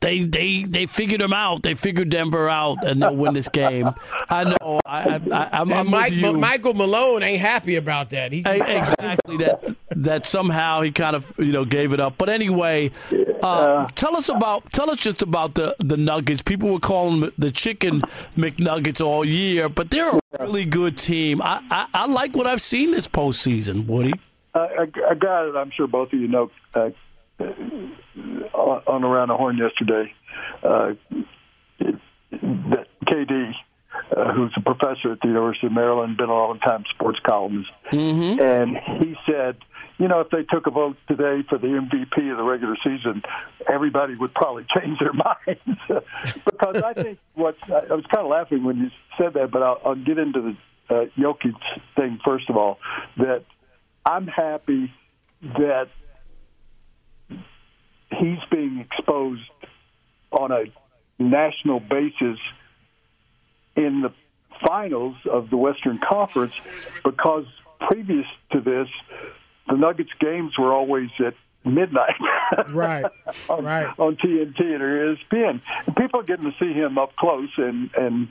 they 0.00 0.20
they 0.20 0.62
they 0.62 0.86
figured 0.86 1.20
them 1.20 1.32
out. 1.32 1.62
They 1.62 1.74
figured 1.74 2.08
Denver 2.08 2.48
out, 2.48 2.84
and 2.84 3.02
they'll 3.02 3.14
win 3.14 3.34
this 3.34 3.48
game. 3.48 3.90
I 4.30 4.44
know. 4.44 4.80
I, 4.86 5.20
I, 5.32 5.60
am 5.60 5.72
I'm 5.72 5.90
Mike, 5.90 6.10
with 6.10 6.20
you. 6.20 6.32
Michael 6.32 6.74
Malone 6.74 7.22
ain't 7.22 7.40
happy 7.40 7.76
about 7.76 8.10
that. 8.10 8.32
He, 8.32 8.40
exactly 8.40 9.36
that. 9.38 9.76
That 9.90 10.24
somehow 10.24 10.82
he 10.82 10.92
kind 10.92 11.16
of 11.16 11.36
you 11.38 11.52
know 11.52 11.64
gave 11.64 11.92
it 11.92 12.00
up. 12.00 12.14
But 12.16 12.28
anyway, 12.28 12.92
uh, 13.42 13.88
tell 13.94 14.16
us 14.16 14.28
about 14.28 14.70
tell 14.72 14.88
us 14.88 14.98
just 14.98 15.20
about 15.20 15.54
the 15.54 15.74
the 15.78 15.96
Nuggets. 15.96 16.42
People 16.42 16.72
were 16.72 16.78
calling 16.78 17.20
them 17.20 17.30
the 17.36 17.50
chicken 17.50 18.02
McNuggets 18.36 19.04
all 19.04 19.24
year, 19.24 19.68
but 19.68 19.90
they're 19.90 20.16
a 20.16 20.29
really 20.38 20.64
good 20.64 20.96
team. 20.96 21.42
I 21.42 21.62
I, 21.70 21.86
I 21.92 22.06
like 22.06 22.36
what 22.36 22.46
I've 22.46 22.60
seen 22.60 22.90
this 22.90 23.08
postseason, 23.08 23.86
Woody. 23.86 24.12
Uh, 24.54 24.66
a, 24.78 24.82
a 24.82 25.16
guy 25.16 25.44
that 25.44 25.56
I'm 25.56 25.70
sure 25.70 25.86
both 25.86 26.12
of 26.12 26.18
you 26.18 26.28
know 26.28 26.50
uh, 26.74 26.90
on, 27.40 28.82
on 28.86 29.04
around 29.04 29.28
the 29.28 29.36
horn 29.36 29.58
yesterday, 29.58 30.12
uh, 30.62 30.94
that 31.80 32.86
KD, 33.06 33.52
uh, 34.16 34.32
who's 34.32 34.52
a 34.56 34.60
professor 34.60 35.12
at 35.12 35.20
the 35.20 35.28
University 35.28 35.66
of 35.66 35.72
Maryland, 35.72 36.16
been 36.16 36.28
a 36.28 36.32
long 36.32 36.58
time 36.60 36.84
sports 36.94 37.18
columnist, 37.26 37.70
mm-hmm. 37.92 38.40
and 38.40 38.76
he 39.00 39.16
said, 39.26 39.56
you 40.00 40.08
know, 40.08 40.20
if 40.20 40.30
they 40.30 40.44
took 40.44 40.66
a 40.66 40.70
vote 40.70 40.96
today 41.06 41.44
for 41.46 41.58
the 41.58 41.66
MVP 41.66 42.30
of 42.30 42.38
the 42.38 42.42
regular 42.42 42.74
season, 42.82 43.22
everybody 43.70 44.14
would 44.14 44.32
probably 44.32 44.64
change 44.74 44.98
their 44.98 45.12
minds. 45.12 45.80
because 46.46 46.82
I 46.82 46.94
think 46.94 47.18
what 47.34 47.56
I 47.64 47.94
was 47.94 48.06
kind 48.06 48.24
of 48.24 48.28
laughing 48.28 48.64
when 48.64 48.78
you 48.78 48.90
said 49.18 49.34
that, 49.34 49.50
but 49.50 49.62
I'll, 49.62 49.80
I'll 49.84 49.94
get 49.94 50.18
into 50.18 50.56
the 50.88 50.94
uh, 50.94 51.04
Jokic 51.18 51.54
thing 51.96 52.18
first 52.24 52.48
of 52.48 52.56
all. 52.56 52.78
That 53.18 53.44
I'm 54.06 54.26
happy 54.26 54.90
that 55.42 55.88
he's 58.10 58.38
being 58.50 58.80
exposed 58.80 59.42
on 60.30 60.50
a 60.50 60.64
national 61.18 61.80
basis 61.80 62.38
in 63.76 64.00
the 64.00 64.12
finals 64.66 65.16
of 65.30 65.50
the 65.50 65.58
Western 65.58 65.98
Conference 65.98 66.58
because 67.04 67.44
previous 67.80 68.26
to 68.52 68.60
this, 68.60 68.88
the 69.70 69.76
Nuggets 69.76 70.10
games 70.18 70.58
were 70.58 70.72
always 70.72 71.10
at 71.24 71.34
midnight. 71.64 72.16
right, 72.70 73.04
on, 73.48 73.64
right. 73.64 73.98
On 73.98 74.16
TNT 74.16 74.60
or 74.80 75.16
ESPN. 75.16 75.60
And 75.86 75.96
people 75.96 76.20
are 76.20 76.24
getting 76.24 76.50
to 76.50 76.56
see 76.58 76.72
him 76.72 76.98
up 76.98 77.14
close, 77.16 77.50
and, 77.56 77.90
and 77.96 78.28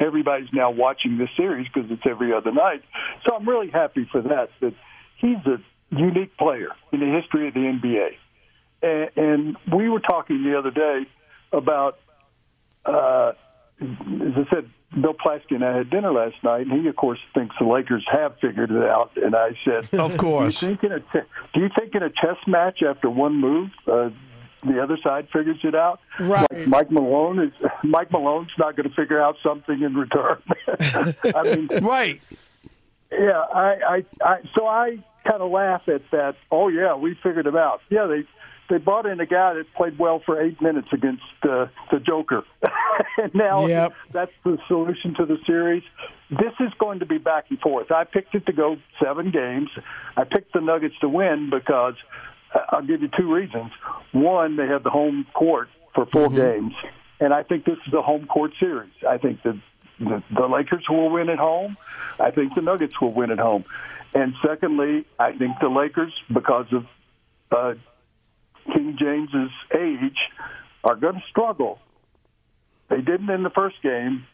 everybody's 0.00 0.52
now 0.52 0.70
watching 0.70 1.18
this 1.18 1.30
series 1.36 1.66
because 1.72 1.90
it's 1.90 2.02
every 2.06 2.32
other 2.32 2.52
night. 2.52 2.82
So 3.26 3.36
I'm 3.36 3.48
really 3.48 3.70
happy 3.70 4.08
for 4.10 4.22
that, 4.22 4.50
that 4.60 4.74
he's 5.16 5.38
a 5.46 5.58
unique 5.90 6.36
player 6.36 6.68
in 6.92 7.00
the 7.00 7.20
history 7.20 7.48
of 7.48 7.54
the 7.54 7.60
NBA. 7.60 8.16
And, 8.82 9.10
and 9.16 9.56
we 9.72 9.88
were 9.88 10.00
talking 10.00 10.42
the 10.42 10.58
other 10.58 10.70
day 10.70 11.06
about, 11.52 11.98
uh, 12.84 13.32
as 13.80 14.32
I 14.36 14.46
said, 14.52 14.70
Bill 15.00 15.14
Plaschke 15.14 15.52
and 15.52 15.64
I 15.64 15.76
had 15.76 15.90
dinner 15.90 16.12
last 16.12 16.36
night, 16.42 16.66
and 16.66 16.80
he, 16.80 16.88
of 16.88 16.96
course, 16.96 17.18
thinks 17.34 17.54
the 17.58 17.66
Lakers 17.66 18.04
have 18.10 18.34
figured 18.40 18.70
it 18.70 18.84
out. 18.84 19.12
And 19.16 19.34
I 19.34 19.56
said, 19.64 19.88
"Of 19.98 20.16
course." 20.16 20.60
Do 20.60 20.70
you 20.70 20.76
think 20.76 20.84
in 20.84 20.92
a, 20.92 21.00
do 21.54 21.60
you 21.60 21.70
think 21.78 21.94
in 21.94 22.02
a 22.02 22.10
chess 22.10 22.36
match 22.46 22.82
after 22.82 23.08
one 23.08 23.40
move, 23.40 23.70
uh, 23.86 24.10
the 24.64 24.82
other 24.82 24.98
side 25.02 25.28
figures 25.32 25.58
it 25.64 25.74
out? 25.74 26.00
Right. 26.20 26.46
Like 26.50 26.66
Mike 26.66 26.90
Malone 26.90 27.38
is 27.38 27.52
Mike 27.82 28.10
Malone's 28.12 28.50
not 28.58 28.76
going 28.76 28.88
to 28.88 28.94
figure 28.94 29.20
out 29.20 29.36
something 29.42 29.80
in 29.80 29.94
return. 29.94 30.42
I 31.34 31.42
mean, 31.44 31.68
right? 31.82 32.20
Yeah. 33.10 33.44
I, 33.52 33.74
I, 33.88 34.04
I 34.24 34.36
so 34.56 34.66
I 34.66 34.98
kind 35.28 35.42
of 35.42 35.50
laugh 35.50 35.88
at 35.88 36.02
that. 36.10 36.36
Oh 36.50 36.68
yeah, 36.68 36.94
we 36.96 37.14
figured 37.22 37.46
them 37.46 37.56
out. 37.56 37.80
Yeah, 37.90 38.06
they 38.06 38.24
they 38.72 38.78
brought 38.78 39.04
in 39.04 39.20
a 39.20 39.26
guy 39.26 39.52
that 39.52 39.66
played 39.74 39.98
well 39.98 40.18
for 40.24 40.40
eight 40.40 40.62
minutes 40.62 40.88
against 40.94 41.22
uh, 41.42 41.66
the 41.90 42.00
Joker, 42.00 42.42
and 43.18 43.34
now 43.34 43.66
Yep. 43.66 43.92
that's 44.14 44.32
the 44.44 44.56
solution 44.66 45.14
to 45.16 45.26
the 45.26 45.36
series. 45.46 45.82
This 46.30 46.54
is 46.58 46.72
going 46.78 47.00
to 47.00 47.06
be 47.06 47.18
back 47.18 47.44
and 47.50 47.60
forth. 47.60 47.92
I 47.92 48.04
picked 48.04 48.34
it 48.34 48.46
to 48.46 48.52
go 48.54 48.78
seven 48.98 49.30
games. 49.30 49.68
I 50.16 50.24
picked 50.24 50.54
the 50.54 50.62
Nuggets 50.62 50.94
to 51.02 51.08
win 51.10 51.50
because 51.50 51.96
uh, 52.54 52.60
I'll 52.70 52.80
give 52.82 53.02
you 53.02 53.10
two 53.14 53.30
reasons. 53.30 53.72
One, 54.12 54.56
they 54.56 54.66
have 54.68 54.84
the 54.84 54.90
home 54.90 55.26
court 55.34 55.68
for 55.94 56.06
4 56.06 56.30
games, 56.30 56.72
and 57.20 57.34
I 57.34 57.42
think 57.42 57.66
this 57.66 57.76
is 57.86 57.92
a 57.92 58.00
home 58.00 58.24
court 58.26 58.52
series. 58.58 58.92
I 59.06 59.18
think 59.18 59.42
the, 59.42 59.60
the 59.98 60.22
the 60.34 60.46
Lakers 60.46 60.86
will 60.88 61.10
win 61.10 61.28
at 61.28 61.38
home. 61.38 61.76
I 62.18 62.30
think 62.30 62.54
the 62.54 62.62
Nuggets 62.62 62.98
will 63.02 63.12
win 63.12 63.30
at 63.30 63.38
home. 63.38 63.66
And 64.14 64.32
secondly, 64.46 65.04
I 65.18 65.32
think 65.32 65.58
the 65.60 65.68
Lakers, 65.68 66.14
because 66.32 66.66
of 66.72 66.86
uh, 67.50 67.74
King 68.66 68.96
James's 68.98 69.50
age, 69.74 70.18
are 70.84 70.96
going 70.96 71.14
to 71.14 71.22
struggle. 71.30 71.78
They 72.88 73.00
didn't 73.00 73.30
in 73.30 73.42
the 73.42 73.50
first 73.50 73.76
game. 73.82 74.26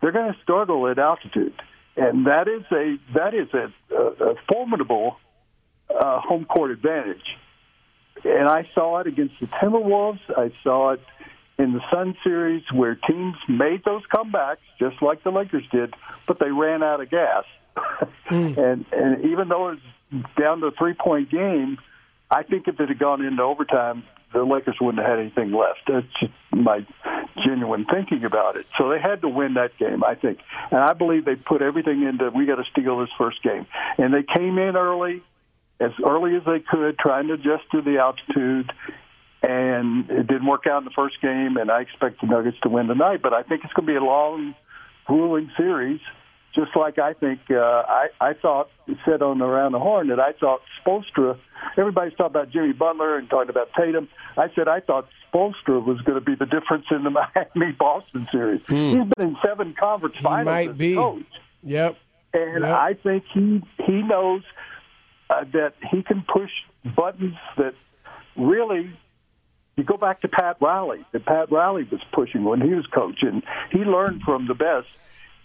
They're 0.00 0.12
going 0.12 0.32
to 0.32 0.38
struggle 0.42 0.88
at 0.88 0.98
altitude, 0.98 1.54
and 1.96 2.26
that 2.26 2.46
is 2.46 2.62
a 2.70 2.96
that 3.14 3.34
is 3.34 3.48
a, 3.52 3.72
a, 3.94 4.30
a 4.30 4.34
formidable 4.48 5.16
uh, 5.90 6.20
home 6.20 6.44
court 6.44 6.70
advantage. 6.70 7.36
And 8.24 8.48
I 8.48 8.68
saw 8.74 8.98
it 8.98 9.06
against 9.06 9.38
the 9.40 9.46
Timberwolves. 9.46 10.20
I 10.36 10.52
saw 10.62 10.92
it 10.92 11.00
in 11.58 11.72
the 11.72 11.80
Sun 11.90 12.16
series 12.22 12.62
where 12.72 12.94
teams 12.94 13.36
made 13.48 13.84
those 13.84 14.02
comebacks, 14.12 14.58
just 14.78 15.02
like 15.02 15.24
the 15.24 15.30
Lakers 15.30 15.64
did, 15.72 15.94
but 16.26 16.38
they 16.38 16.50
ran 16.50 16.82
out 16.82 17.00
of 17.00 17.10
gas. 17.10 17.44
and 18.30 18.84
and 18.92 19.24
even 19.24 19.48
though 19.48 19.70
it's 19.70 19.82
down 20.38 20.60
to 20.60 20.66
a 20.66 20.70
three 20.72 20.94
point 20.94 21.30
game, 21.30 21.78
I 22.30 22.42
think 22.42 22.68
if 22.68 22.78
it 22.78 22.88
had 22.88 22.98
gone 22.98 23.24
into 23.24 23.42
overtime, 23.42 24.04
the 24.32 24.42
Lakers 24.44 24.76
wouldn't 24.80 25.02
have 25.02 25.10
had 25.10 25.20
anything 25.20 25.52
left. 25.52 25.80
That's 25.86 26.06
just 26.20 26.32
my 26.52 26.86
genuine 27.44 27.86
thinking 27.86 28.24
about 28.24 28.56
it. 28.56 28.66
So 28.76 28.90
they 28.90 29.00
had 29.00 29.22
to 29.22 29.28
win 29.28 29.54
that 29.54 29.76
game, 29.78 30.04
I 30.04 30.14
think. 30.14 30.38
And 30.70 30.80
I 30.80 30.92
believe 30.92 31.24
they 31.24 31.36
put 31.36 31.62
everything 31.62 32.02
into 32.02 32.30
we 32.30 32.44
got 32.44 32.56
to 32.56 32.64
steal 32.70 32.98
this 33.00 33.08
first 33.16 33.42
game. 33.42 33.66
And 33.96 34.12
they 34.12 34.22
came 34.22 34.58
in 34.58 34.76
early, 34.76 35.22
as 35.80 35.92
early 36.06 36.36
as 36.36 36.42
they 36.44 36.60
could, 36.60 36.98
trying 36.98 37.28
to 37.28 37.34
adjust 37.34 37.64
to 37.72 37.80
the 37.80 37.98
altitude. 37.98 38.70
And 39.42 40.10
it 40.10 40.26
didn't 40.26 40.46
work 40.46 40.66
out 40.66 40.78
in 40.78 40.84
the 40.84 40.90
first 40.90 41.22
game, 41.22 41.56
and 41.56 41.70
I 41.70 41.80
expect 41.82 42.20
the 42.20 42.26
Nuggets 42.26 42.58
to 42.64 42.68
win 42.68 42.88
tonight. 42.88 43.22
But 43.22 43.32
I 43.32 43.44
think 43.44 43.64
it's 43.64 43.72
going 43.72 43.86
to 43.86 43.92
be 43.92 43.96
a 43.96 44.04
long, 44.04 44.54
grueling 45.06 45.50
series 45.56 46.00
just 46.58 46.74
like 46.76 46.98
I 46.98 47.12
think 47.12 47.40
uh, 47.50 47.56
I, 47.86 48.08
I 48.20 48.32
thought 48.34 48.68
said 49.04 49.22
on 49.22 49.40
around 49.40 49.72
the 49.72 49.78
horn 49.78 50.08
that 50.08 50.18
I 50.18 50.32
thought 50.32 50.60
Spoelstra. 50.84 51.38
Everybody's 51.76 52.12
talking 52.14 52.26
about 52.26 52.50
Jimmy 52.50 52.72
Butler 52.72 53.16
and 53.16 53.28
talking 53.30 53.50
about 53.50 53.68
Tatum. 53.76 54.08
I 54.36 54.48
said 54.54 54.66
I 54.68 54.80
thought 54.80 55.08
Spoelstra 55.32 55.84
was 55.84 56.00
going 56.02 56.18
to 56.18 56.24
be 56.24 56.34
the 56.34 56.46
difference 56.46 56.86
in 56.90 57.04
the 57.04 57.10
Miami 57.34 57.72
Boston 57.72 58.26
series. 58.32 58.60
He's 58.68 58.94
been 58.94 59.12
in 59.18 59.36
seven 59.44 59.74
conference 59.78 60.16
finals. 60.22 60.60
He 60.60 60.66
might 60.68 60.78
be. 60.78 60.94
coach, 60.94 61.22
Yep. 61.62 61.96
and 62.34 62.62
Yep. 62.64 62.76
I 62.76 62.94
think 62.94 63.24
he 63.32 63.62
he 63.86 64.02
knows 64.02 64.42
uh, 65.30 65.44
that 65.52 65.74
he 65.90 66.02
can 66.02 66.22
push 66.22 66.50
buttons 66.96 67.36
that 67.56 67.74
really. 68.36 68.90
You 69.76 69.84
go 69.84 69.96
back 69.96 70.22
to 70.22 70.28
Pat 70.28 70.56
Riley. 70.60 71.04
That 71.12 71.24
Pat 71.24 71.52
Riley 71.52 71.84
was 71.88 72.00
pushing 72.12 72.42
when 72.42 72.60
he 72.60 72.74
was 72.74 72.84
coaching. 72.86 73.44
He 73.70 73.78
learned 73.78 74.22
from 74.22 74.48
the 74.48 74.54
best. 74.54 74.88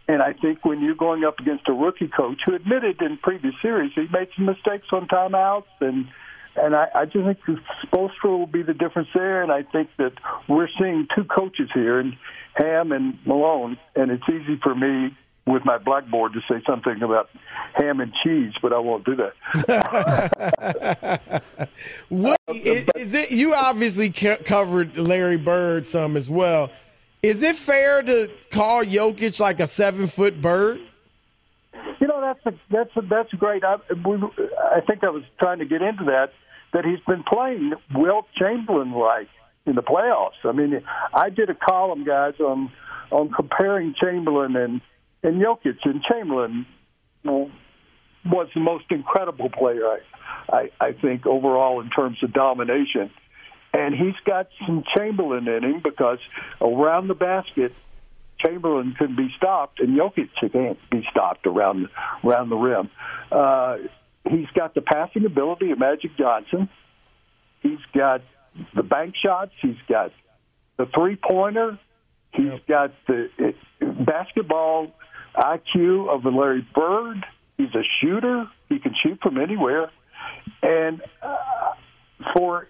And 0.08 0.22
I 0.22 0.34
think 0.34 0.66
when 0.66 0.82
you're 0.82 0.96
going 0.96 1.24
up 1.24 1.40
against 1.40 1.68
a 1.70 1.74
rookie 1.74 2.10
coach 2.10 2.42
who 2.46 2.56
admitted 2.56 3.02
in 3.02 3.18
previous 3.18 3.56
series 3.62 3.92
he 3.96 4.08
made 4.12 4.28
some 4.36 4.46
mistakes 4.46 4.88
on 4.92 5.08
timeouts, 5.08 5.66
and 5.80 6.08
and 6.56 6.76
I, 6.76 6.88
I 6.94 7.06
just 7.06 7.26
think 7.26 7.40
Spoelstra 7.86 8.26
will 8.26 8.46
be 8.46 8.62
the 8.62 8.74
difference 8.74 9.10
there. 9.14 9.42
And 9.42 9.52
I 9.52 9.64
think 9.64 9.90
that 9.98 10.14
we're 10.48 10.68
seeing 10.80 11.08
two 11.16 11.24
coaches 11.24 11.70
here, 11.74 12.00
and 12.00 12.16
Ham 12.56 12.92
and 12.92 13.18
Malone. 13.26 13.78
And 13.96 14.12
it's 14.12 14.24
easy 14.30 14.60
for 14.62 14.76
me 14.76 15.16
with 15.46 15.66
my 15.66 15.78
blackboard 15.78 16.34
to 16.34 16.40
say 16.50 16.62
something 16.66 17.02
about 17.02 17.30
ham 17.74 18.00
and 18.00 18.14
cheese, 18.24 18.54
but 18.62 18.72
I 18.72 18.80
won't 18.80 19.06
do 19.06 19.18
that. 19.18 19.34
What 22.10 22.38
uh, 22.48 22.54
is, 22.54 22.90
is 22.96 23.14
it? 23.14 23.32
You 23.32 23.54
obviously 23.54 24.10
covered 24.10 24.98
Larry 24.98 25.38
Bird 25.38 25.88
some 25.88 26.16
as 26.16 26.30
well. 26.30 26.72
Is 27.24 27.42
it 27.42 27.56
fair 27.56 28.04
to 28.04 28.30
call 28.52 28.84
Jokic 28.84 29.40
like 29.40 29.62
a 29.62 29.68
seven 29.68 30.08
foot 30.08 30.42
bird? 30.42 30.82
You 32.02 32.08
know, 32.08 32.20
that's 32.20 32.46
a, 32.46 32.60
that's 32.70 32.90
a, 32.98 33.02
that's 33.02 33.32
great. 33.36 33.64
I, 33.64 33.78
we, 34.06 34.18
I 34.60 34.82
think 34.82 35.06
I 35.06 35.10
was 35.10 35.24
trying 35.40 35.60
to 35.60 35.66
get 35.66 35.82
into 35.82 36.04
that. 36.06 36.34
That 36.74 36.84
he's 36.84 37.00
been 37.08 37.24
playing 37.24 37.74
Wilt 37.94 38.26
Chamberlain 38.36 38.92
like 38.92 39.30
in 39.66 39.76
the 39.76 39.84
playoffs. 39.84 40.44
I 40.44 40.52
mean, 40.52 40.84
I 41.14 41.30
did 41.30 41.50
a 41.50 41.56
column, 41.56 42.04
guys, 42.04 42.34
on 42.40 42.72
on 43.10 43.32
comparing 43.32 43.96
Chamberlain 43.98 44.58
and 44.58 44.82
and 45.22 45.42
Jokic, 45.42 45.78
and 45.86 46.04
Chamberlain 46.04 46.66
was 47.24 48.48
the 48.54 48.60
most 48.60 48.86
incredible 48.90 49.50
player 49.50 49.86
I, 49.88 50.00
I 50.52 50.70
I 50.82 50.92
think 50.92 51.26
overall 51.26 51.80
in 51.80 51.90
terms 51.90 52.18
of 52.22 52.34
domination. 52.34 53.12
And 53.74 53.96
he's 53.96 54.16
got 54.26 54.50
some 54.66 54.84
Chamberlain 54.96 55.48
in 55.48 55.64
him 55.64 55.82
because 55.84 56.20
around 56.62 57.08
the 57.08 57.16
basket, 57.16 57.74
Chamberlain 58.40 58.96
couldn't 58.98 59.16
be 59.16 59.30
stopped, 59.38 59.80
and 59.80 59.98
Jokic 59.98 60.30
can't 60.52 60.78
be 60.92 61.06
stopped 61.10 61.48
around 61.48 61.88
around 62.24 62.50
the 62.50 62.56
rim. 62.56 62.90
Uh, 63.32 63.78
he's 64.30 64.50
got 64.54 64.76
the 64.76 64.82
passing 64.82 65.26
ability 65.26 65.72
of 65.72 65.80
Magic 65.80 66.16
Johnson. 66.18 66.70
He's 67.62 67.80
got 67.94 68.22
the 68.76 68.84
bank 68.84 69.16
shots. 69.16 69.54
He's 69.62 69.78
got 69.88 70.12
the 70.78 70.86
three 70.94 71.16
pointer. 71.16 71.80
He's 72.34 72.60
got 72.68 72.94
the 73.08 73.30
it, 73.38 73.56
basketball 74.06 74.92
IQ 75.36 76.10
of 76.10 76.26
a 76.26 76.30
Larry 76.30 76.68
Bird. 76.76 77.26
He's 77.58 77.74
a 77.74 77.84
shooter. 78.02 78.48
He 78.70 78.80
can 78.80 78.94
shoot 79.04 79.20
from 79.22 79.40
anywhere. 79.40 79.92
And 80.62 81.02
uh, 81.22 81.36
for 82.34 82.68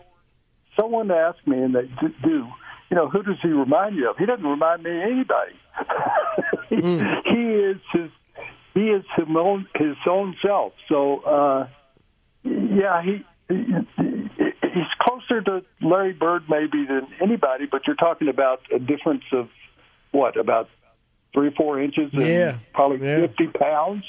someone 0.79 1.07
to 1.07 1.15
ask 1.15 1.37
me 1.45 1.61
and 1.61 1.75
they 1.75 1.89
do, 2.23 2.47
you 2.89 2.95
know, 2.95 3.09
who 3.09 3.23
does 3.23 3.37
he 3.41 3.49
remind 3.49 3.95
you 3.95 4.09
of? 4.09 4.17
He 4.17 4.25
doesn't 4.25 4.45
remind 4.45 4.83
me 4.83 4.91
of 4.91 5.03
anybody. 5.03 5.55
he, 6.69 6.75
mm. 6.75 7.21
he 7.25 7.41
is 7.41 7.77
his 7.91 8.11
he 8.73 8.89
is 8.89 9.03
his 9.15 9.27
own 9.35 9.67
his 9.75 9.95
own 10.07 10.35
self. 10.45 10.73
So 10.89 11.19
uh, 11.19 11.67
yeah, 12.43 13.01
he, 13.01 13.25
he 13.49 13.65
he's 14.73 14.91
closer 14.99 15.41
to 15.41 15.63
Larry 15.81 16.13
Bird 16.13 16.43
maybe 16.49 16.85
than 16.85 17.07
anybody. 17.21 17.65
But 17.69 17.87
you're 17.87 17.95
talking 17.95 18.27
about 18.27 18.61
a 18.73 18.79
difference 18.79 19.23
of 19.31 19.49
what 20.11 20.37
about 20.37 20.69
three 21.33 21.47
or 21.47 21.51
four 21.51 21.81
inches 21.81 22.11
and 22.13 22.21
yeah. 22.21 22.57
probably 22.73 23.05
yeah. 23.05 23.21
50 23.21 23.47
pounds. 23.47 24.03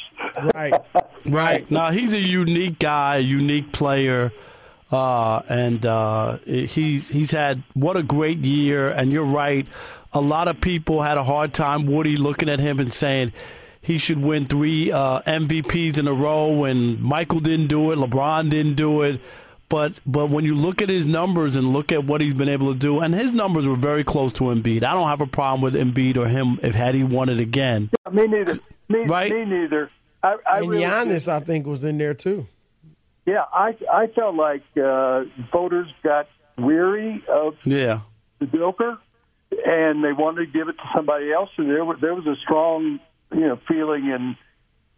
Right, 0.55 0.75
right. 1.27 1.71
Now, 1.71 1.91
he's 1.91 2.13
a 2.13 2.21
unique 2.21 2.79
guy, 2.79 3.17
a 3.17 3.21
unique 3.21 3.73
player. 3.73 4.31
Uh, 4.95 5.43
and 5.49 5.85
uh, 5.85 6.39
he's 6.47 7.09
he's 7.09 7.33
had 7.33 7.65
what 7.75 7.97
a 7.97 8.03
great 8.03 8.39
year. 8.39 8.89
And 8.89 9.11
you're 9.13 9.25
right, 9.25 9.67
a 10.13 10.21
lot 10.21 10.47
of 10.47 10.61
people 10.61 11.03
had 11.03 11.19
a 11.19 11.25
hard 11.25 11.53
time, 11.53 11.87
Woody, 11.87 12.17
looking 12.17 12.49
at 12.49 12.61
him 12.61 12.79
and 12.79 12.93
saying 12.93 13.33
he 13.81 13.99
should 13.99 14.23
win 14.23 14.45
three 14.45 14.93
uh, 14.93 15.21
MVPs 15.23 15.99
in 15.99 16.07
a 16.07 16.13
row. 16.13 16.53
When 16.53 17.03
Michael 17.03 17.41
didn't 17.41 17.67
do 17.67 17.91
it, 17.91 17.99
LeBron 17.99 18.49
didn't 18.51 18.75
do 18.75 19.03
it. 19.03 19.21
But 19.69 19.99
but 20.07 20.31
when 20.31 20.45
you 20.45 20.55
look 20.55 20.81
at 20.81 20.89
his 20.89 21.07
numbers 21.07 21.57
and 21.57 21.73
look 21.73 21.91
at 21.91 22.05
what 22.05 22.21
he's 22.21 22.35
been 22.35 22.49
able 22.49 22.73
to 22.73 22.79
do, 22.79 23.01
and 23.01 23.13
his 23.13 23.33
numbers 23.33 23.67
were 23.67 23.75
very 23.75 24.05
close 24.05 24.33
to 24.35 24.45
Embiid. 24.45 24.85
I 24.85 24.93
don't 24.93 25.09
have 25.09 25.21
a 25.21 25.27
problem 25.27 25.61
with 25.61 25.75
Embiid 25.75 26.17
or 26.17 26.29
him 26.29 26.61
if 26.63 26.77
had 26.77 26.95
he 26.95 27.03
won 27.03 27.29
it 27.29 27.41
again. 27.41 27.91
Yeah, 28.07 28.13
me 28.13 28.29
neither. 28.29 28.59
Me, 28.89 29.07
right? 29.07 29.33
me 29.33 29.45
neither. 29.45 29.91
I, 30.23 30.37
I 30.49 30.59
and 30.59 30.71
really 30.71 30.85
Giannis, 30.85 31.27
I 31.27 31.41
think, 31.41 31.67
was 31.67 31.85
in 31.85 31.99
there 31.99 32.15
too. 32.15 32.47
Yeah, 33.27 33.45
I 33.53 33.77
I 33.91 34.07
felt 34.09 34.35
like 34.35 34.63
uh, 34.77 35.25
voters 35.53 35.89
got 36.03 36.29
weary 36.59 37.25
of 37.29 37.55
yeah 37.65 38.01
the 38.39 38.47
Joker, 38.47 38.99
and 39.51 40.05
they 40.05 40.13
wanted 40.13 40.47
to 40.47 40.53
give 40.59 40.69
it 40.69 40.77
to 40.77 40.91
somebody 40.95 41.33
else. 41.33 41.51
And 41.57 41.71
there 41.71 41.85
was 41.85 41.99
there 42.01 42.15
was 42.15 42.27
a 42.27 42.37
strong 42.43 43.01
you 43.33 43.41
know 43.41 43.59
feeling 43.67 44.07
in 44.07 44.37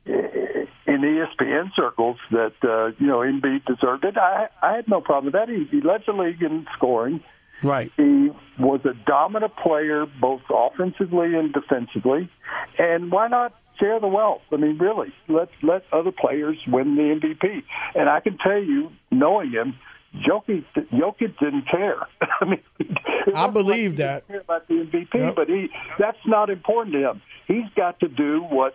in 0.06 1.00
ESPN 1.02 1.70
circles 1.74 2.16
that 2.30 2.54
uh, 2.62 2.92
you 2.98 3.06
know 3.06 3.18
Embiid 3.18 3.64
deserved 3.64 4.04
it. 4.04 4.16
I 4.16 4.48
I 4.60 4.74
had 4.74 4.88
no 4.88 5.00
problem 5.00 5.26
with 5.26 5.34
that. 5.34 5.48
He, 5.48 5.64
he 5.70 5.80
led 5.80 6.02
the 6.06 6.12
league 6.12 6.42
in 6.42 6.66
scoring. 6.76 7.22
Right. 7.62 7.90
He 7.96 8.30
was 8.58 8.80
a 8.84 8.94
dominant 9.06 9.56
player 9.56 10.06
both 10.20 10.42
offensively 10.50 11.34
and 11.34 11.52
defensively. 11.52 12.30
And 12.78 13.10
why 13.10 13.28
not 13.28 13.54
share 13.78 14.00
the 14.00 14.08
wealth? 14.08 14.42
I 14.52 14.56
mean, 14.56 14.78
really, 14.78 15.12
let 15.28 15.48
let 15.62 15.84
other 15.92 16.12
players 16.12 16.56
win 16.66 16.96
the 16.96 17.02
MVP. 17.02 17.62
And 17.94 18.08
I 18.08 18.20
can 18.20 18.38
tell 18.38 18.62
you, 18.62 18.90
knowing 19.10 19.50
him, 19.50 19.74
Jokic, 20.14 20.64
Jokic 20.92 21.38
didn't 21.38 21.68
care. 21.68 22.06
I 22.40 22.44
mean, 22.44 22.62
I 23.34 23.48
believe 23.48 23.92
like 23.92 23.98
that. 23.98 24.28
Care 24.28 24.40
about 24.40 24.68
the 24.68 24.74
MVP, 24.74 25.14
yep. 25.14 25.36
but 25.36 25.48
he 25.48 25.68
that's 25.98 26.18
not 26.26 26.50
important 26.50 26.94
to 26.94 27.10
him. 27.10 27.22
He's 27.46 27.68
got 27.76 28.00
to 28.00 28.08
do 28.08 28.42
what 28.42 28.74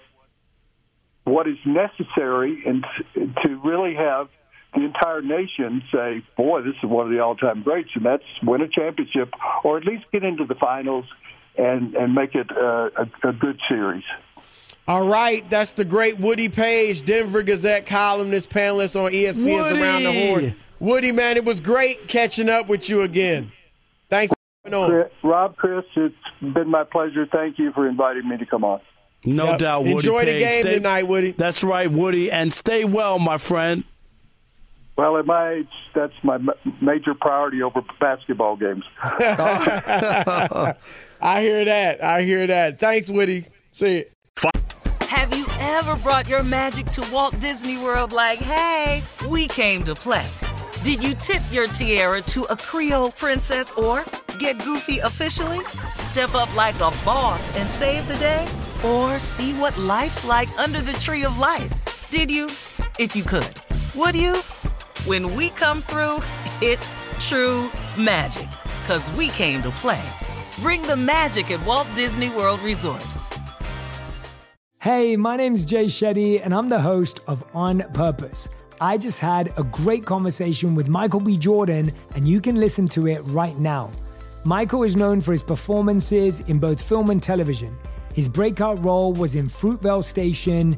what 1.24 1.48
is 1.48 1.58
necessary 1.66 2.64
and 2.66 2.86
to 3.44 3.56
really 3.64 3.96
have 3.96 4.28
the 4.74 4.86
entire 4.86 5.22
nation 5.22 5.84
say, 5.92 6.24
"Boy, 6.38 6.62
this 6.62 6.76
is 6.82 6.90
one 6.90 7.06
of 7.06 7.12
the 7.12 7.20
all-time 7.20 7.62
greats," 7.64 7.90
and 7.96 8.06
that's 8.06 8.24
win 8.44 8.62
a 8.62 8.68
championship 8.68 9.34
or 9.64 9.78
at 9.78 9.86
least 9.86 10.06
get 10.12 10.24
into 10.24 10.46
the 10.46 10.56
finals 10.56 11.06
and 11.58 11.96
and 11.96 12.14
make 12.14 12.36
it 12.36 12.50
uh, 12.56 12.90
a, 12.96 13.30
a 13.30 13.34
good 13.34 13.60
series. 13.68 14.04
All 14.88 15.08
right, 15.08 15.48
that's 15.50 15.74
the 15.74 15.86
great 15.86 16.20
Woody 16.20 16.50
Paige, 16.50 17.06
Denver 17.06 17.44
Gazette 17.44 17.86
columnist, 17.86 18.50
panelist 18.50 19.02
on 19.02 19.12
ESPN's 19.12 19.38
Woody. 19.38 19.82
Around 19.82 20.04
the 20.04 20.28
Horn. 20.28 20.56
Woody, 20.80 21.12
man, 21.12 21.38
it 21.38 21.46
was 21.46 21.60
great 21.60 22.08
catching 22.08 22.50
up 22.50 22.68
with 22.68 22.90
you 22.90 23.04
again. 23.04 23.52
Thanks 24.10 24.34
for 24.34 24.70
coming 24.70 24.94
on. 24.94 25.10
Rob, 25.24 25.56
Chris, 25.56 25.86
it's 25.96 26.16
been 26.42 26.70
my 26.70 26.84
pleasure. 26.84 27.28
Thank 27.32 27.60
you 27.60 27.72
for 27.72 27.88
inviting 27.88 28.28
me 28.28 28.38
to 28.38 28.46
come 28.46 28.64
on. 28.64 28.82
No 29.24 29.52
yep. 29.52 29.60
doubt, 29.60 29.82
Woody. 29.82 29.94
Enjoy 29.94 30.24
Paige. 30.24 30.34
the 30.34 30.40
game 30.40 30.62
stay, 30.64 30.74
tonight, 30.74 31.04
Woody. 31.04 31.32
That's 31.32 31.64
right, 31.64 31.90
Woody, 31.90 32.32
and 32.32 32.52
stay 32.52 32.84
well, 32.84 33.20
my 33.20 33.38
friend. 33.38 33.84
Well, 34.98 35.18
at 35.18 35.26
my 35.26 35.52
age, 35.52 35.68
that's 35.96 36.14
my 36.24 36.38
major 36.82 37.14
priority 37.14 37.64
over 37.64 37.82
basketball 38.00 38.56
games. 38.58 38.84
I 39.04 40.76
hear 41.42 41.66
that. 41.66 42.04
I 42.04 42.24
hear 42.24 42.46
that. 42.48 42.80
Thanks, 42.80 43.10
Woody. 43.10 43.46
See 43.72 43.98
you. 43.98 44.06
Have 45.08 45.36
you 45.38 45.46
ever 45.60 45.96
brought 45.98 46.28
your 46.28 46.44
magic 46.44 46.88
to 46.88 47.08
Walt 47.12 47.40
Disney 47.40 47.78
World 47.78 48.12
like, 48.12 48.40
hey, 48.40 49.04
we 49.30 49.48
came 49.48 49.84
to 49.84 49.96
play? 49.96 50.28
Did 50.84 51.04
you 51.04 51.14
tip 51.14 51.44
your 51.52 51.68
tiara 51.68 52.22
to 52.22 52.44
a 52.46 52.58
Creole 52.58 53.12
princess 53.12 53.72
or 53.74 54.04
get 54.40 54.64
goofy 54.64 54.98
officially? 55.00 55.64
Step 55.94 56.34
up 56.34 56.54
like 56.56 56.76
a 56.76 56.92
boss 57.06 57.56
and 57.58 57.70
save 57.70 58.08
the 58.08 58.16
day? 58.16 58.48
Or 58.84 59.20
see 59.20 59.54
what 59.54 59.78
life's 59.78 60.26
like 60.26 60.50
under 60.60 60.82
the 60.82 60.94
tree 60.94 61.24
of 61.24 61.38
life? 61.38 61.72
Did 62.10 62.32
you? 62.32 62.48
If 62.98 63.16
you 63.16 63.24
could. 63.24 63.62
Would 63.94 64.16
you? 64.16 64.42
When 65.06 65.34
we 65.34 65.50
come 65.50 65.82
through, 65.82 66.18
it's 66.62 66.96
true 67.18 67.72
magic. 67.98 68.48
Cause 68.86 69.12
we 69.14 69.30
came 69.30 69.64
to 69.64 69.72
play. 69.72 70.00
Bring 70.62 70.84
the 70.84 70.96
magic 70.96 71.50
at 71.50 71.66
Walt 71.66 71.88
Disney 71.96 72.30
World 72.30 72.60
Resort. 72.60 73.04
Hey, 74.78 75.18
my 75.18 75.38
name's 75.38 75.66
Jay 75.66 75.86
Shetty, 75.86 76.40
and 76.44 76.54
I'm 76.54 76.70
the 76.70 76.80
host 76.80 77.20
of 77.26 77.44
On 77.56 77.80
Purpose. 77.94 78.48
I 78.80 79.00
just 79.00 79.18
had 79.18 79.52
a 79.58 79.64
great 79.64 80.06
conversation 80.06 80.76
with 80.76 80.88
Michael 80.88 81.20
B. 81.20 81.36
Jordan, 81.36 81.92
and 82.14 82.28
you 82.28 82.40
can 82.40 82.58
listen 82.58 82.88
to 82.90 83.08
it 83.08 83.22
right 83.22 83.58
now. 83.58 83.90
Michael 84.44 84.84
is 84.84 84.96
known 84.96 85.20
for 85.20 85.32
his 85.32 85.42
performances 85.42 86.42
in 86.42 86.60
both 86.60 86.80
film 86.80 87.10
and 87.10 87.24
television. 87.24 87.76
His 88.14 88.30
breakout 88.30 88.84
role 88.86 89.14
was 89.14 89.36
in 89.36 89.50
Fruitvale 89.50 90.04
Station, 90.04 90.78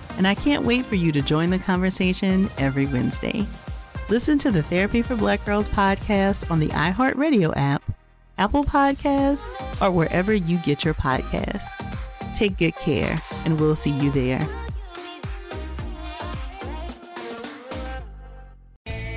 And 0.17 0.27
I 0.27 0.35
can't 0.35 0.65
wait 0.65 0.85
for 0.85 0.95
you 0.95 1.11
to 1.11 1.21
join 1.21 1.49
the 1.49 1.59
conversation 1.59 2.47
every 2.57 2.85
Wednesday. 2.85 3.45
Listen 4.09 4.37
to 4.39 4.51
the 4.51 4.61
Therapy 4.61 5.01
for 5.01 5.15
Black 5.15 5.43
Girls 5.45 5.69
podcast 5.69 6.51
on 6.51 6.59
the 6.59 6.67
iHeartRadio 6.67 7.53
app, 7.55 7.81
Apple 8.37 8.63
Podcasts, 8.63 9.47
or 9.81 9.91
wherever 9.91 10.33
you 10.33 10.57
get 10.59 10.83
your 10.83 10.93
podcasts. 10.93 11.69
Take 12.35 12.57
good 12.57 12.75
care, 12.75 13.17
and 13.45 13.59
we'll 13.59 13.75
see 13.75 13.91
you 13.91 14.11
there. 14.11 14.47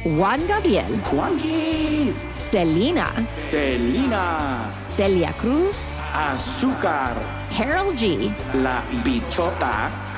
Juan 0.05 0.47
Gabriel. 0.47 0.85
Juanquis. 1.11 2.13
Selena. 2.31 3.09
Selena. 3.49 4.71
Celia 4.87 5.33
Cruz. 5.33 5.99
Azúcar. 6.13 7.17
Karol 7.51 7.95
G. 7.95 8.31
La 8.61 8.83
Bichota. 9.03 10.04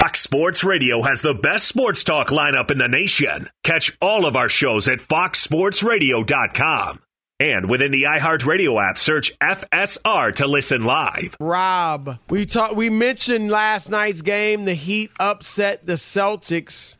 Fox 0.00 0.20
Sports 0.20 0.62
Radio 0.62 1.02
has 1.02 1.22
the 1.22 1.34
best 1.34 1.66
sports 1.66 2.04
talk 2.04 2.28
lineup 2.28 2.70
in 2.70 2.78
the 2.78 2.86
nation. 2.86 3.50
Catch 3.64 3.98
all 4.00 4.26
of 4.26 4.36
our 4.36 4.48
shows 4.48 4.86
at 4.86 5.00
foxsportsradio.com. 5.00 7.00
And 7.40 7.68
within 7.68 7.90
the 7.90 8.04
iHeartRadio 8.04 8.80
app, 8.80 8.96
search 8.96 9.36
FSR 9.40 10.36
to 10.36 10.46
listen 10.46 10.84
live. 10.84 11.36
Rob, 11.40 12.16
we 12.30 12.46
talked 12.46 12.76
we 12.76 12.90
mentioned 12.90 13.50
last 13.50 13.90
night's 13.90 14.22
game, 14.22 14.66
the 14.66 14.74
Heat 14.74 15.10
upset 15.18 15.84
the 15.84 15.94
Celtics. 15.94 16.96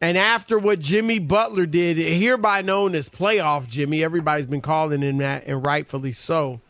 And 0.00 0.16
after 0.16 0.60
what 0.60 0.78
Jimmy 0.78 1.18
Butler 1.18 1.66
did, 1.66 1.96
hereby 1.96 2.62
known 2.62 2.94
as 2.94 3.08
playoff 3.08 3.66
Jimmy, 3.66 4.04
everybody's 4.04 4.46
been 4.46 4.60
calling 4.60 5.02
him 5.02 5.16
that, 5.18 5.42
and 5.48 5.66
rightfully 5.66 6.12
so. 6.12 6.60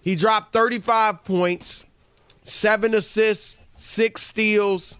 He 0.00 0.16
dropped 0.16 0.52
35 0.52 1.22
points, 1.24 1.86
seven 2.42 2.92
assists, 2.94 3.63
six 3.74 4.22
steals, 4.22 4.98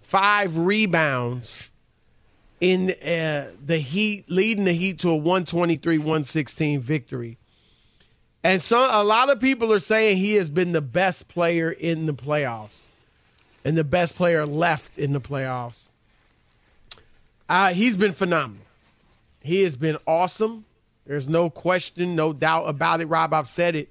five 0.00 0.56
rebounds 0.56 1.70
in 2.60 2.90
uh, 2.90 3.50
the 3.64 3.78
Heat, 3.78 4.30
leading 4.30 4.64
the 4.64 4.72
Heat 4.72 5.00
to 5.00 5.10
a 5.10 5.16
123 5.16 5.98
116 5.98 6.80
victory. 6.80 7.38
And 8.44 8.60
so 8.60 8.88
a 8.90 9.04
lot 9.04 9.30
of 9.30 9.40
people 9.40 9.72
are 9.72 9.78
saying 9.78 10.16
he 10.16 10.34
has 10.34 10.50
been 10.50 10.72
the 10.72 10.80
best 10.80 11.28
player 11.28 11.70
in 11.70 12.06
the 12.06 12.14
playoffs 12.14 12.78
and 13.64 13.76
the 13.76 13.84
best 13.84 14.16
player 14.16 14.44
left 14.46 14.98
in 14.98 15.12
the 15.12 15.20
playoffs. 15.20 15.86
Uh, 17.48 17.72
he's 17.72 17.96
been 17.96 18.12
phenomenal. 18.12 18.64
He 19.42 19.62
has 19.62 19.76
been 19.76 19.98
awesome. 20.06 20.64
There's 21.06 21.28
no 21.28 21.50
question, 21.50 22.16
no 22.16 22.32
doubt 22.32 22.68
about 22.68 23.00
it, 23.00 23.06
Rob. 23.06 23.34
I've 23.34 23.48
said 23.48 23.76
it. 23.76 23.88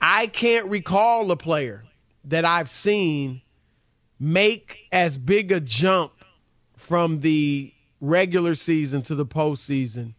I 0.00 0.26
can't 0.26 0.66
recall 0.66 1.30
a 1.30 1.36
player 1.36 1.84
that 2.24 2.44
I've 2.44 2.70
seen 2.70 3.42
make 4.18 4.86
as 4.92 5.18
big 5.18 5.50
a 5.50 5.60
jump 5.60 6.12
from 6.76 7.20
the 7.20 7.72
regular 8.00 8.54
season 8.54 9.02
to 9.02 9.14
the 9.14 9.26
postseason 9.26 10.14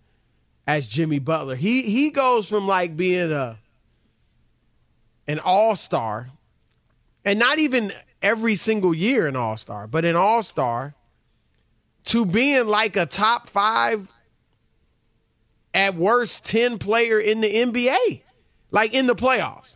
as 0.68 0.88
Jimmy 0.88 1.20
Butler. 1.20 1.56
He 1.56 1.84
he 1.84 2.10
goes 2.10 2.48
from 2.48 2.68
like 2.68 2.96
being 2.98 3.32
a 3.32 3.60
an 5.28 5.40
all-star 5.40 6.30
and 7.24 7.40
not 7.40 7.60
even 7.60 7.94
every 8.22 8.56
single 8.56 8.94
year 8.94 9.28
an 9.28 9.36
all-star, 9.36 9.88
but 9.88 10.04
an 10.06 10.16
all-star 10.16 10.96
to 12.06 12.26
being 12.26 12.68
like 12.68 12.98
a 12.98 13.06
top 13.06 13.48
5 13.48 14.12
at 15.74 15.96
worst 15.96 16.46
10 16.46 16.78
player 16.78 17.20
in 17.20 17.42
the 17.42 17.54
NBA, 17.54 18.22
like 18.72 18.94
in 18.94 19.08
the 19.08 19.16
playoffs. 19.16 19.73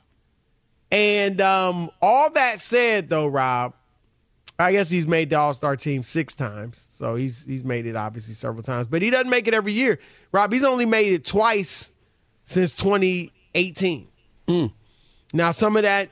And 0.91 1.41
um, 1.41 1.89
all 2.01 2.29
that 2.31 2.59
said, 2.59 3.09
though, 3.09 3.27
Rob, 3.27 3.73
I 4.59 4.71
guess 4.71 4.89
he's 4.89 5.05
made 5.05 5.29
the 5.29 5.35
All 5.35 5.53
Star 5.53 5.75
team 5.75 6.01
six 6.01 6.33
times, 6.33 6.87
so 6.91 7.15
he's 7.15 7.45
he's 7.45 7.63
made 7.63 7.85
it 7.85 7.95
obviously 7.95 8.33
several 8.33 8.63
times, 8.63 8.87
but 8.87 9.01
he 9.01 9.09
doesn't 9.09 9.29
make 9.29 9.47
it 9.47 9.53
every 9.53 9.73
year. 9.73 9.99
Rob, 10.31 10.51
he's 10.51 10.63
only 10.63 10.85
made 10.85 11.13
it 11.13 11.25
twice 11.25 11.91
since 12.45 12.71
2018. 12.71 14.07
Mm. 14.47 14.71
Now, 15.33 15.51
some 15.51 15.75
of 15.75 15.83
that 15.83 16.09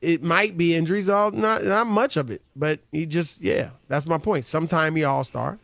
it 0.00 0.22
might 0.22 0.56
be 0.56 0.74
injuries, 0.74 1.08
all 1.08 1.30
not 1.30 1.64
not 1.64 1.86
much 1.86 2.16
of 2.16 2.30
it, 2.30 2.42
but 2.54 2.80
he 2.90 3.06
just 3.06 3.40
yeah, 3.40 3.70
that's 3.88 4.06
my 4.06 4.18
point. 4.18 4.44
Sometime 4.44 4.96
he 4.96 5.04
All 5.04 5.24
Star. 5.24 5.58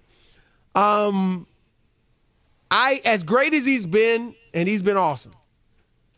Um, 0.75 1.47
I 2.71 3.01
as 3.05 3.23
great 3.23 3.55
as 3.55 3.67
he's 3.67 3.87
been, 3.87 4.35
and 4.55 4.69
he's 4.69 4.83
been 4.83 4.97
awesome. 4.97 5.33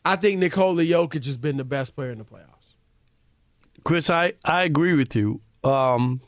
I 0.04 0.16
think 0.16 0.38
Nikola 0.40 0.82
Jokic 0.82 1.24
has 1.26 1.36
been 1.36 1.56
the 1.56 1.64
best 1.64 1.94
player 1.94 2.10
in 2.10 2.18
the 2.18 2.24
playoffs. 2.24 2.46
Chris, 3.84 4.10
I, 4.10 4.34
I 4.44 4.64
agree 4.64 4.94
with 4.94 5.14
you. 5.14 5.40
Um, 5.64 6.20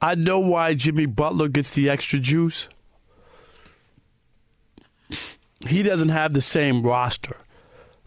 I 0.00 0.14
know 0.14 0.38
why 0.40 0.74
Jimmy 0.74 1.06
Butler 1.06 1.48
gets 1.48 1.70
the 1.70 1.88
extra 1.90 2.18
juice. 2.18 2.68
He 5.68 5.82
doesn't 5.82 6.08
have 6.08 6.32
the 6.32 6.40
same 6.40 6.82
roster. 6.82 7.36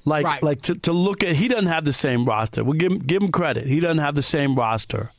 Like, 0.05 0.25
Right. 0.25 0.43
like 0.43 0.61
to, 0.63 0.75
to 0.75 0.91
look 0.91 1.23
at, 1.23 1.35
he 1.35 1.47
doesn't 1.47 1.67
have 1.67 1.85
the 1.85 1.93
same 1.93 2.25
roster. 2.25 2.63
We'll 2.63 2.73
give 2.77 2.91
him, 2.91 2.99
give 2.99 3.21
him 3.21 3.31
credit. 3.31 3.67
He 3.67 3.79
doesn't 3.79 3.99
have 3.99 4.15
the 4.15 4.21
same 4.21 4.55
roster. 4.55 5.11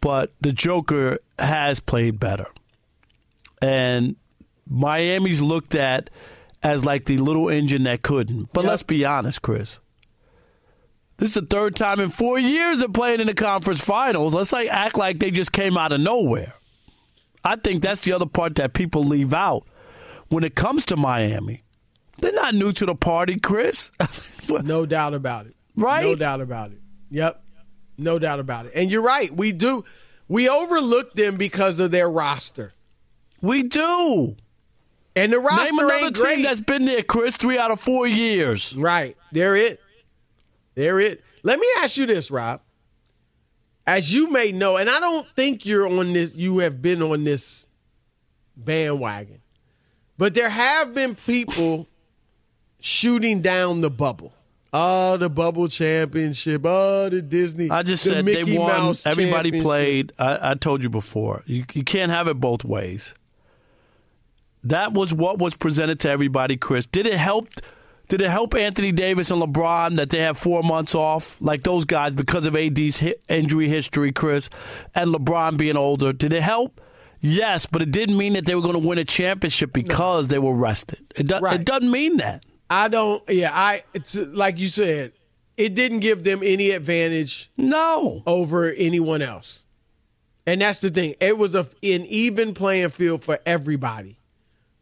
But 0.00 0.32
the 0.40 0.52
Joker 0.52 1.18
has 1.38 1.80
played 1.80 2.18
better. 2.18 2.46
And 3.60 4.16
Miami's 4.68 5.40
looked 5.42 5.74
at 5.74 6.10
as 6.62 6.84
like 6.84 7.04
the 7.04 7.18
little 7.18 7.48
engine 7.48 7.84
that 7.84 8.02
couldn't. 8.02 8.52
But 8.52 8.64
let's 8.64 8.82
be 8.82 9.04
honest, 9.04 9.42
Chris. 9.42 9.78
This 11.18 11.30
is 11.30 11.34
the 11.34 11.46
third 11.46 11.74
time 11.74 11.98
in 11.98 12.10
four 12.10 12.38
years 12.38 12.78
they're 12.78 12.88
playing 12.88 13.20
in 13.20 13.26
the 13.26 13.34
conference 13.34 13.84
finals. 13.84 14.34
Let's 14.34 14.52
like 14.52 14.68
act 14.68 14.96
like 14.96 15.18
they 15.18 15.30
just 15.30 15.52
came 15.52 15.76
out 15.76 15.92
of 15.92 16.00
nowhere. 16.00 16.54
I 17.44 17.56
think 17.56 17.82
that's 17.82 18.02
the 18.02 18.12
other 18.12 18.26
part 18.26 18.54
that 18.56 18.72
people 18.72 19.02
leave 19.04 19.34
out 19.34 19.64
when 20.28 20.44
it 20.44 20.54
comes 20.54 20.84
to 20.86 20.96
Miami. 20.96 21.60
They're 22.18 22.32
not 22.32 22.54
new 22.54 22.72
to 22.72 22.86
the 22.86 22.94
party, 22.94 23.38
Chris. 23.38 23.90
no 24.48 24.86
doubt 24.86 25.14
about 25.14 25.46
it. 25.46 25.54
Right? 25.76 26.04
No 26.04 26.14
doubt 26.14 26.40
about 26.40 26.70
it. 26.70 26.80
Yep. 27.10 27.42
No 27.96 28.18
doubt 28.18 28.40
about 28.40 28.66
it. 28.66 28.72
And 28.74 28.90
you're 28.90 29.02
right. 29.02 29.34
We 29.34 29.52
do. 29.52 29.84
We 30.28 30.48
overlook 30.48 31.14
them 31.14 31.36
because 31.36 31.80
of 31.80 31.90
their 31.90 32.08
roster. 32.08 32.74
We 33.40 33.62
do. 33.64 34.36
And 35.18 35.32
the 35.32 35.40
roster 35.40 35.72
Name 35.74 35.78
another 35.78 36.10
team 36.12 36.42
that's 36.42 36.60
been 36.60 36.84
there, 36.84 37.02
Chris, 37.02 37.36
three 37.36 37.58
out 37.58 37.70
of 37.70 37.80
four 37.80 38.06
years. 38.06 38.74
Right. 38.76 39.16
They're 39.32 39.56
it. 39.56 39.80
They're 40.74 41.00
it. 41.00 41.24
Let 41.42 41.58
me 41.58 41.66
ask 41.78 41.96
you 41.96 42.06
this, 42.06 42.30
Rob. 42.30 42.60
As 43.86 44.12
you 44.12 44.30
may 44.30 44.52
know, 44.52 44.76
and 44.76 44.88
I 44.88 45.00
don't 45.00 45.26
think 45.34 45.66
you're 45.66 45.88
on 45.88 46.12
this, 46.12 46.34
you 46.34 46.58
have 46.58 46.80
been 46.80 47.02
on 47.02 47.24
this 47.24 47.66
bandwagon, 48.56 49.40
but 50.18 50.34
there 50.34 50.50
have 50.50 50.94
been 50.94 51.14
people 51.14 51.88
shooting 52.80 53.40
down 53.40 53.80
the 53.80 53.90
bubble. 53.90 54.32
Oh, 54.72 55.16
the 55.16 55.30
bubble 55.30 55.68
championship. 55.68 56.62
Oh, 56.64 57.08
the 57.08 57.22
Disney. 57.22 57.70
I 57.70 57.82
just 57.82 58.04
the 58.04 58.10
said 58.10 58.24
Mickey 58.26 58.52
they 58.52 58.58
won. 58.58 58.68
Mouse 58.68 59.06
Everybody 59.06 59.62
played. 59.62 60.12
I, 60.18 60.50
I 60.50 60.54
told 60.54 60.82
you 60.82 60.90
before. 60.90 61.42
You, 61.46 61.64
you 61.72 61.82
can't 61.82 62.12
have 62.12 62.28
it 62.28 62.34
both 62.34 62.64
ways. 62.64 63.14
That 64.64 64.92
was 64.92 65.14
what 65.14 65.38
was 65.38 65.54
presented 65.54 66.00
to 66.00 66.10
everybody, 66.10 66.56
Chris. 66.56 66.86
Did 66.86 67.06
it 67.06 67.14
help? 67.14 67.48
Did 68.08 68.22
it 68.22 68.30
help 68.30 68.54
Anthony 68.54 68.90
Davis 68.90 69.30
and 69.30 69.42
LeBron 69.42 69.96
that 69.96 70.08
they 70.10 70.20
have 70.20 70.38
four 70.38 70.62
months 70.62 70.94
off, 70.94 71.36
like 71.40 71.62
those 71.62 71.84
guys, 71.84 72.12
because 72.12 72.46
of 72.46 72.56
AD's 72.56 73.00
hi- 73.00 73.14
injury 73.28 73.68
history, 73.68 74.12
Chris, 74.12 74.48
and 74.94 75.14
LeBron 75.14 75.58
being 75.58 75.76
older? 75.76 76.12
Did 76.14 76.32
it 76.32 76.42
help? 76.42 76.80
Yes, 77.20 77.66
but 77.66 77.82
it 77.82 77.90
didn't 77.90 78.16
mean 78.16 78.32
that 78.34 78.46
they 78.46 78.54
were 78.54 78.62
going 78.62 78.80
to 78.80 78.86
win 78.86 78.96
a 78.98 79.04
championship 79.04 79.72
because 79.72 80.28
they 80.28 80.38
were 80.38 80.54
rested. 80.54 81.00
It, 81.16 81.26
do- 81.28 81.44
it 81.46 81.64
doesn't 81.66 81.90
mean 81.90 82.16
that. 82.18 82.46
I 82.70 82.88
don't. 82.88 83.22
Yeah, 83.28 83.50
I. 83.52 83.82
It's 83.94 84.14
like 84.14 84.58
you 84.58 84.68
said. 84.68 85.12
It 85.56 85.74
didn't 85.74 86.00
give 86.00 86.22
them 86.22 86.40
any 86.44 86.70
advantage. 86.70 87.50
No, 87.56 88.22
over 88.26 88.70
anyone 88.70 89.22
else. 89.22 89.64
And 90.46 90.60
that's 90.60 90.78
the 90.80 90.88
thing. 90.88 91.14
It 91.20 91.36
was 91.36 91.56
a, 91.56 91.60
an 91.82 92.06
even 92.06 92.54
playing 92.54 92.90
field 92.90 93.24
for 93.24 93.40
everybody. 93.44 94.17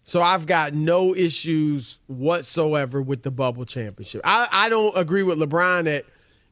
So 0.09 0.23
I've 0.23 0.47
got 0.47 0.73
no 0.73 1.17
issues 1.17 1.99
whatsoever 2.07 3.03
with 3.03 3.25
the 3.25 3.33
bubble 3.33 3.65
championship. 3.65 4.21
I, 4.23 4.47
I 4.53 4.69
don't 4.69 4.97
agree 4.97 5.25
with 5.25 5.41
LeBron 5.41 5.85
that 5.87 6.05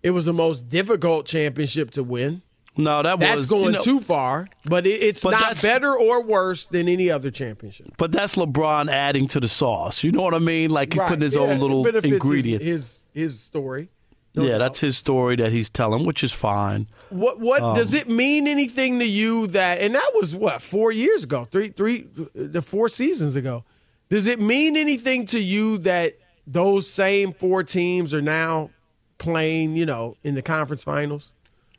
it 0.02 0.10
was 0.10 0.24
the 0.24 0.32
most 0.32 0.68
difficult 0.68 1.24
championship 1.26 1.92
to 1.92 2.02
win. 2.02 2.42
No, 2.76 3.00
that 3.04 3.20
that's 3.20 3.36
was 3.36 3.46
going 3.46 3.66
you 3.66 3.70
know, 3.72 3.82
too 3.82 4.00
far. 4.00 4.48
But 4.64 4.88
it, 4.88 5.00
it's 5.00 5.22
But 5.22 5.30
not 5.30 5.62
better 5.62 5.96
or 5.96 6.24
worse 6.24 6.64
than 6.64 6.88
any 6.88 7.12
other 7.12 7.30
championship. 7.30 7.92
But 7.96 8.10
that's 8.10 8.34
LeBron 8.34 8.90
adding 8.90 9.28
to 9.28 9.38
the 9.38 9.46
sauce. 9.46 10.02
You 10.02 10.10
know 10.10 10.22
what 10.22 10.34
I 10.34 10.40
mean? 10.40 10.70
Like 10.70 10.92
he 10.92 10.98
Right, 10.98 11.08
putting 11.10 11.22
his 11.22 11.36
yeah, 11.36 11.42
own 11.42 11.60
little 11.60 11.84
benefits 11.84 12.06
his- 12.12 12.14
ingredient. 12.14 12.62
His, 12.64 12.98
his 13.12 13.38
story. 13.38 13.88
Yeah, 14.34 14.58
that's 14.58 14.80
his 14.80 14.96
story 14.96 15.36
that 15.36 15.52
he's 15.52 15.70
telling, 15.70 16.04
which 16.04 16.24
is 16.24 16.32
fine. 16.32 16.86
What 17.10 17.38
what 17.40 17.62
Um, 17.62 17.74
does 17.76 17.94
it 17.94 18.08
mean 18.08 18.48
anything 18.48 18.98
to 18.98 19.06
you 19.06 19.46
that 19.48 19.80
and 19.80 19.94
that 19.94 20.10
was 20.14 20.34
what 20.34 20.60
four 20.60 20.90
years 20.92 21.24
ago, 21.24 21.44
three 21.44 21.68
three 21.68 22.06
the 22.34 22.62
four 22.62 22.88
seasons 22.88 23.36
ago. 23.36 23.64
Does 24.08 24.26
it 24.26 24.40
mean 24.40 24.76
anything 24.76 25.24
to 25.26 25.40
you 25.40 25.78
that 25.78 26.14
those 26.46 26.88
same 26.88 27.32
four 27.32 27.62
teams 27.62 28.12
are 28.12 28.22
now 28.22 28.70
playing, 29.18 29.76
you 29.76 29.86
know, 29.86 30.16
in 30.24 30.34
the 30.34 30.42
conference 30.42 30.82
finals? 30.82 31.32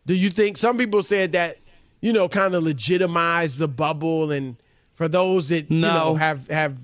Do 0.06 0.14
you 0.14 0.30
think 0.30 0.58
some 0.58 0.78
people 0.78 1.01
said 1.01 1.34
that, 1.34 1.58
you 2.01 2.14
know, 2.14 2.28
kind 2.30 2.56
of 2.56 2.64
legitimized 2.64 3.58
the 3.58 3.68
bubble 3.68 4.32
and 4.32 4.56
for 4.93 5.08
those 5.08 5.49
that 5.49 5.70
you 5.70 5.82
know 5.82 6.16
have 6.16 6.47
have 6.47 6.78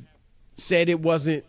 said 0.54 0.90
it 0.90 1.00
wasn't 1.00 1.44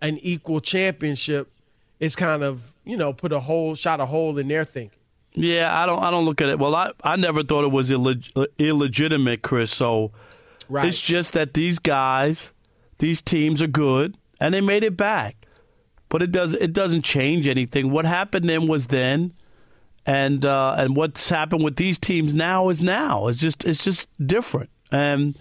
an 0.00 0.18
equal 0.18 0.60
championship, 0.60 1.50
it's 1.98 2.16
kind 2.16 2.42
of, 2.42 2.74
you 2.84 2.96
know, 2.96 3.12
put 3.12 3.32
a 3.32 3.40
hole 3.40 3.74
shot 3.74 4.00
a 4.00 4.06
hole 4.06 4.36
in 4.38 4.48
their 4.48 4.64
thinking. 4.64 4.98
Yeah, 5.34 5.72
I 5.80 5.86
don't. 5.86 6.02
I 6.02 6.10
don't 6.10 6.24
look 6.24 6.40
at 6.40 6.48
it. 6.48 6.58
Well, 6.58 6.74
I, 6.74 6.90
I 7.04 7.16
never 7.16 7.42
thought 7.44 7.64
it 7.64 7.70
was 7.70 7.90
illeg- 7.90 8.46
illegitimate, 8.58 9.42
Chris. 9.42 9.70
So 9.70 10.12
Right. 10.68 10.86
it's 10.86 11.00
just 11.00 11.32
that 11.34 11.54
these 11.54 11.78
guys, 11.78 12.52
these 12.98 13.20
teams 13.22 13.60
are 13.62 13.66
good, 13.68 14.16
and 14.40 14.52
they 14.54 14.60
made 14.60 14.82
it 14.84 14.96
back. 14.96 15.36
But 16.08 16.22
it 16.22 16.32
does. 16.32 16.54
It 16.54 16.72
doesn't 16.72 17.02
change 17.02 17.46
anything. 17.46 17.90
What 17.92 18.04
happened 18.06 18.48
then 18.48 18.66
was 18.66 18.88
then, 18.88 19.32
and 20.04 20.44
uh, 20.44 20.74
and 20.78 20.96
what's 20.96 21.28
happened 21.28 21.62
with 21.62 21.76
these 21.76 21.98
teams 21.98 22.34
now 22.34 22.68
is 22.68 22.82
now. 22.82 23.28
It's 23.28 23.38
just 23.38 23.64
it's 23.64 23.84
just 23.84 24.08
different. 24.26 24.70
And 24.90 25.36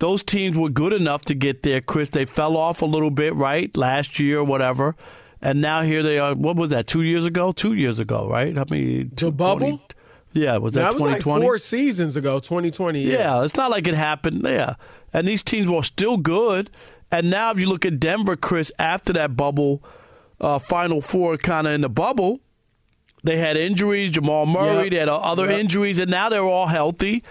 those 0.00 0.22
teams 0.22 0.58
were 0.58 0.68
good 0.68 0.92
enough 0.92 1.22
to 1.26 1.34
get 1.34 1.62
there, 1.62 1.80
Chris. 1.80 2.10
They 2.10 2.26
fell 2.26 2.58
off 2.58 2.82
a 2.82 2.86
little 2.86 3.10
bit, 3.10 3.34
right, 3.34 3.74
last 3.76 4.18
year 4.20 4.38
or 4.40 4.44
whatever. 4.44 4.94
And 5.42 5.60
now 5.60 5.82
here 5.82 6.02
they 6.02 6.18
are. 6.18 6.34
What 6.34 6.56
was 6.56 6.70
that? 6.70 6.86
Two 6.86 7.02
years 7.02 7.24
ago? 7.24 7.52
Two 7.52 7.72
years 7.74 7.98
ago, 7.98 8.28
right? 8.28 8.56
I 8.58 8.64
mean, 8.70 9.10
The 9.14 9.30
bubble? 9.32 9.80
Yeah, 10.32 10.58
was 10.58 10.74
that, 10.74 10.82
that 10.82 10.92
was 10.94 11.02
like 11.02 11.20
2020? 11.20 11.44
four 11.44 11.58
seasons 11.58 12.16
ago, 12.16 12.38
2020. 12.38 13.00
yeah. 13.02 13.42
it's 13.42 13.56
not 13.56 13.70
like 13.70 13.88
it 13.88 13.94
happened. 13.94 14.42
Yeah, 14.44 14.74
and 15.12 15.26
these 15.26 15.42
teams 15.42 15.68
were 15.68 15.82
still 15.82 16.18
good. 16.18 16.70
And 17.10 17.30
now, 17.30 17.50
if 17.50 17.58
you 17.58 17.66
look 17.68 17.84
at 17.84 17.98
Denver, 17.98 18.36
Chris, 18.36 18.70
after 18.78 19.12
that 19.14 19.36
bubble, 19.36 19.82
uh, 20.40 20.60
Final 20.60 21.00
Four, 21.00 21.36
kind 21.38 21.66
of 21.66 21.72
in 21.72 21.80
the 21.80 21.88
bubble, 21.88 22.38
they 23.24 23.38
had 23.38 23.56
injuries. 23.56 24.12
Jamal 24.12 24.46
Murray, 24.46 24.84
Yep. 24.84 24.90
they 24.92 24.98
had 24.98 25.08
other 25.08 25.46
Yep. 25.50 25.58
injuries, 25.58 25.98
and 25.98 26.10
now 26.10 26.28
they're 26.28 26.44
all 26.44 26.68
healthy. 26.68 27.24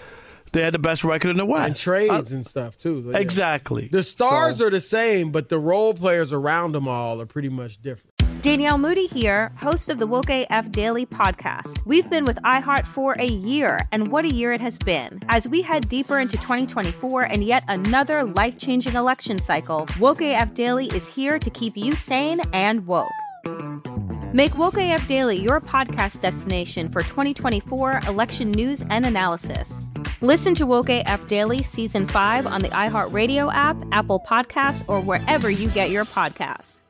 They 0.52 0.62
had 0.64 0.74
the 0.74 0.80
best 0.80 1.04
record 1.04 1.30
in 1.32 1.38
the 1.38 1.46
West. 1.46 1.68
and 1.68 1.76
trades 1.76 2.32
uh, 2.32 2.36
and 2.36 2.46
stuff 2.46 2.78
too. 2.78 3.04
So, 3.04 3.12
yeah. 3.12 3.18
Exactly. 3.20 3.88
The 3.92 4.04
stars 4.04 4.58
So- 4.58 4.68
are 4.68 4.70
the 4.70 4.80
same, 4.82 5.32
but 5.32 5.50
the 5.50 5.60
role 5.60 5.94
players 5.94 6.34
around 6.34 6.72
them 6.74 6.88
all 6.88 7.22
are 7.22 7.26
pretty 7.26 7.50
much 7.50 7.82
different. 7.82 8.06
Danielle 8.42 8.78
Moody 8.78 9.06
here, 9.08 9.52
host 9.58 9.90
of 9.90 10.00
the 10.00 10.08
Woke 10.08 10.30
AF 10.30 10.72
Daily 10.72 11.06
podcast. 11.06 11.86
We've 11.86 12.10
been 12.10 12.24
with 12.24 12.38
iHeart 12.38 12.86
for 12.86 13.14
a 13.20 13.26
year, 13.28 13.80
and 13.92 14.10
what 14.14 14.24
a 14.24 14.30
year 14.34 14.54
it 14.54 14.62
has 14.62 14.78
been. 14.78 15.20
As 15.28 15.46
we 15.46 15.62
head 15.62 15.90
deeper 15.90 16.18
into 16.20 16.38
2024 16.38 17.24
and 17.24 17.44
yet 17.44 17.66
another 17.68 18.24
life 18.24 18.58
changing 18.58 18.94
election 18.96 19.40
cycle, 19.40 19.88
Woke 20.00 20.22
AF 20.22 20.54
Daily 20.54 20.86
is 20.88 21.14
here 21.14 21.38
to 21.38 21.50
keep 21.50 21.76
you 21.76 21.92
sane 21.96 22.40
and 22.54 22.88
woke. 22.88 23.10
Make 24.32 24.56
Woke 24.60 24.78
AF 24.78 25.08
Daily 25.08 25.38
your 25.38 25.60
podcast 25.60 26.22
destination 26.22 26.88
for 26.92 27.02
2024 27.02 28.02
election 28.08 28.52
news 28.52 28.86
and 28.92 29.04
analysis. 29.04 29.82
Listen 30.22 30.54
to 30.54 30.68
Woke 30.68 30.90
AF 30.90 31.26
Daily 31.26 31.64
Season 31.64 32.06
5 32.06 32.46
on 32.46 32.62
the 32.62 32.70
iHeartRadio 32.70 33.52
app, 33.52 33.76
Apple 33.92 34.20
Podcasts, 34.20 34.84
or 34.88 35.02
wherever 35.02 35.50
you 35.50 35.68
get 35.70 35.90
your 35.90 36.06
podcasts. 36.06 36.84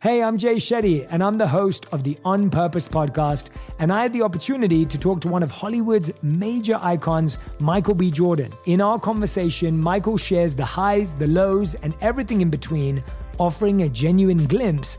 Hey, 0.00 0.22
I'm 0.22 0.38
Jay 0.38 0.56
Shetty, 0.56 1.06
and 1.10 1.22
I'm 1.22 1.36
the 1.36 1.46
host 1.46 1.84
of 1.92 2.04
the 2.04 2.16
On 2.24 2.48
Purpose 2.48 2.88
podcast. 2.88 3.50
And 3.78 3.92
I 3.92 4.02
had 4.02 4.14
the 4.14 4.22
opportunity 4.22 4.86
to 4.86 4.98
talk 4.98 5.20
to 5.20 5.28
one 5.28 5.42
of 5.42 5.50
Hollywood's 5.50 6.10
major 6.22 6.78
icons, 6.80 7.36
Michael 7.60 7.94
B. 7.94 8.10
Jordan. 8.10 8.52
In 8.64 8.80
our 8.80 8.98
conversation, 8.98 9.78
Michael 9.78 10.16
shares 10.16 10.54
the 10.56 10.64
highs, 10.64 11.12
the 11.14 11.26
lows, 11.26 11.74
and 11.74 11.94
everything 12.00 12.40
in 12.40 12.48
between, 12.48 13.04
offering 13.38 13.82
a 13.82 13.88
genuine 13.88 14.46
glimpse 14.46 14.98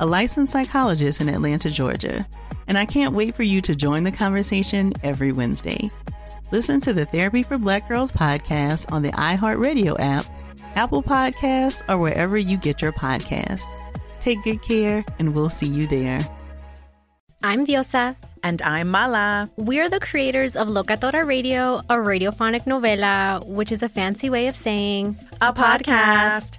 a 0.00 0.06
licensed 0.06 0.52
psychologist 0.52 1.20
in 1.20 1.28
Atlanta, 1.28 1.70
Georgia, 1.70 2.26
and 2.66 2.78
I 2.78 2.86
can't 2.86 3.14
wait 3.14 3.34
for 3.34 3.42
you 3.42 3.60
to 3.62 3.74
join 3.74 4.04
the 4.04 4.12
conversation 4.12 4.92
every 5.02 5.32
Wednesday. 5.32 5.90
Listen 6.52 6.80
to 6.80 6.92
the 6.92 7.04
Therapy 7.06 7.42
for 7.42 7.58
Black 7.58 7.88
Girls 7.88 8.12
podcast 8.12 8.90
on 8.92 9.02
the 9.02 9.12
iHeartRadio 9.12 9.96
app, 9.98 10.24
Apple 10.76 11.02
Podcasts, 11.02 11.82
or 11.88 11.98
wherever 11.98 12.38
you 12.38 12.56
get 12.56 12.80
your 12.80 12.92
podcasts. 12.92 13.64
Take 14.20 14.42
good 14.44 14.62
care, 14.62 15.04
and 15.18 15.34
we'll 15.34 15.50
see 15.50 15.66
you 15.66 15.86
there. 15.86 16.20
I'm 17.42 17.66
Diosa. 17.66 18.16
And 18.42 18.62
I'm 18.62 18.88
Mala. 18.88 19.50
We're 19.56 19.88
the 19.88 20.00
creators 20.00 20.54
of 20.54 20.68
Locatora 20.68 21.26
Radio, 21.26 21.78
a 21.90 21.96
radiophonic 21.96 22.64
novela, 22.64 23.44
which 23.46 23.72
is 23.72 23.82
a 23.82 23.88
fancy 23.88 24.30
way 24.30 24.46
of 24.46 24.56
saying 24.56 25.16
a 25.40 25.52
podcast. 25.52 26.58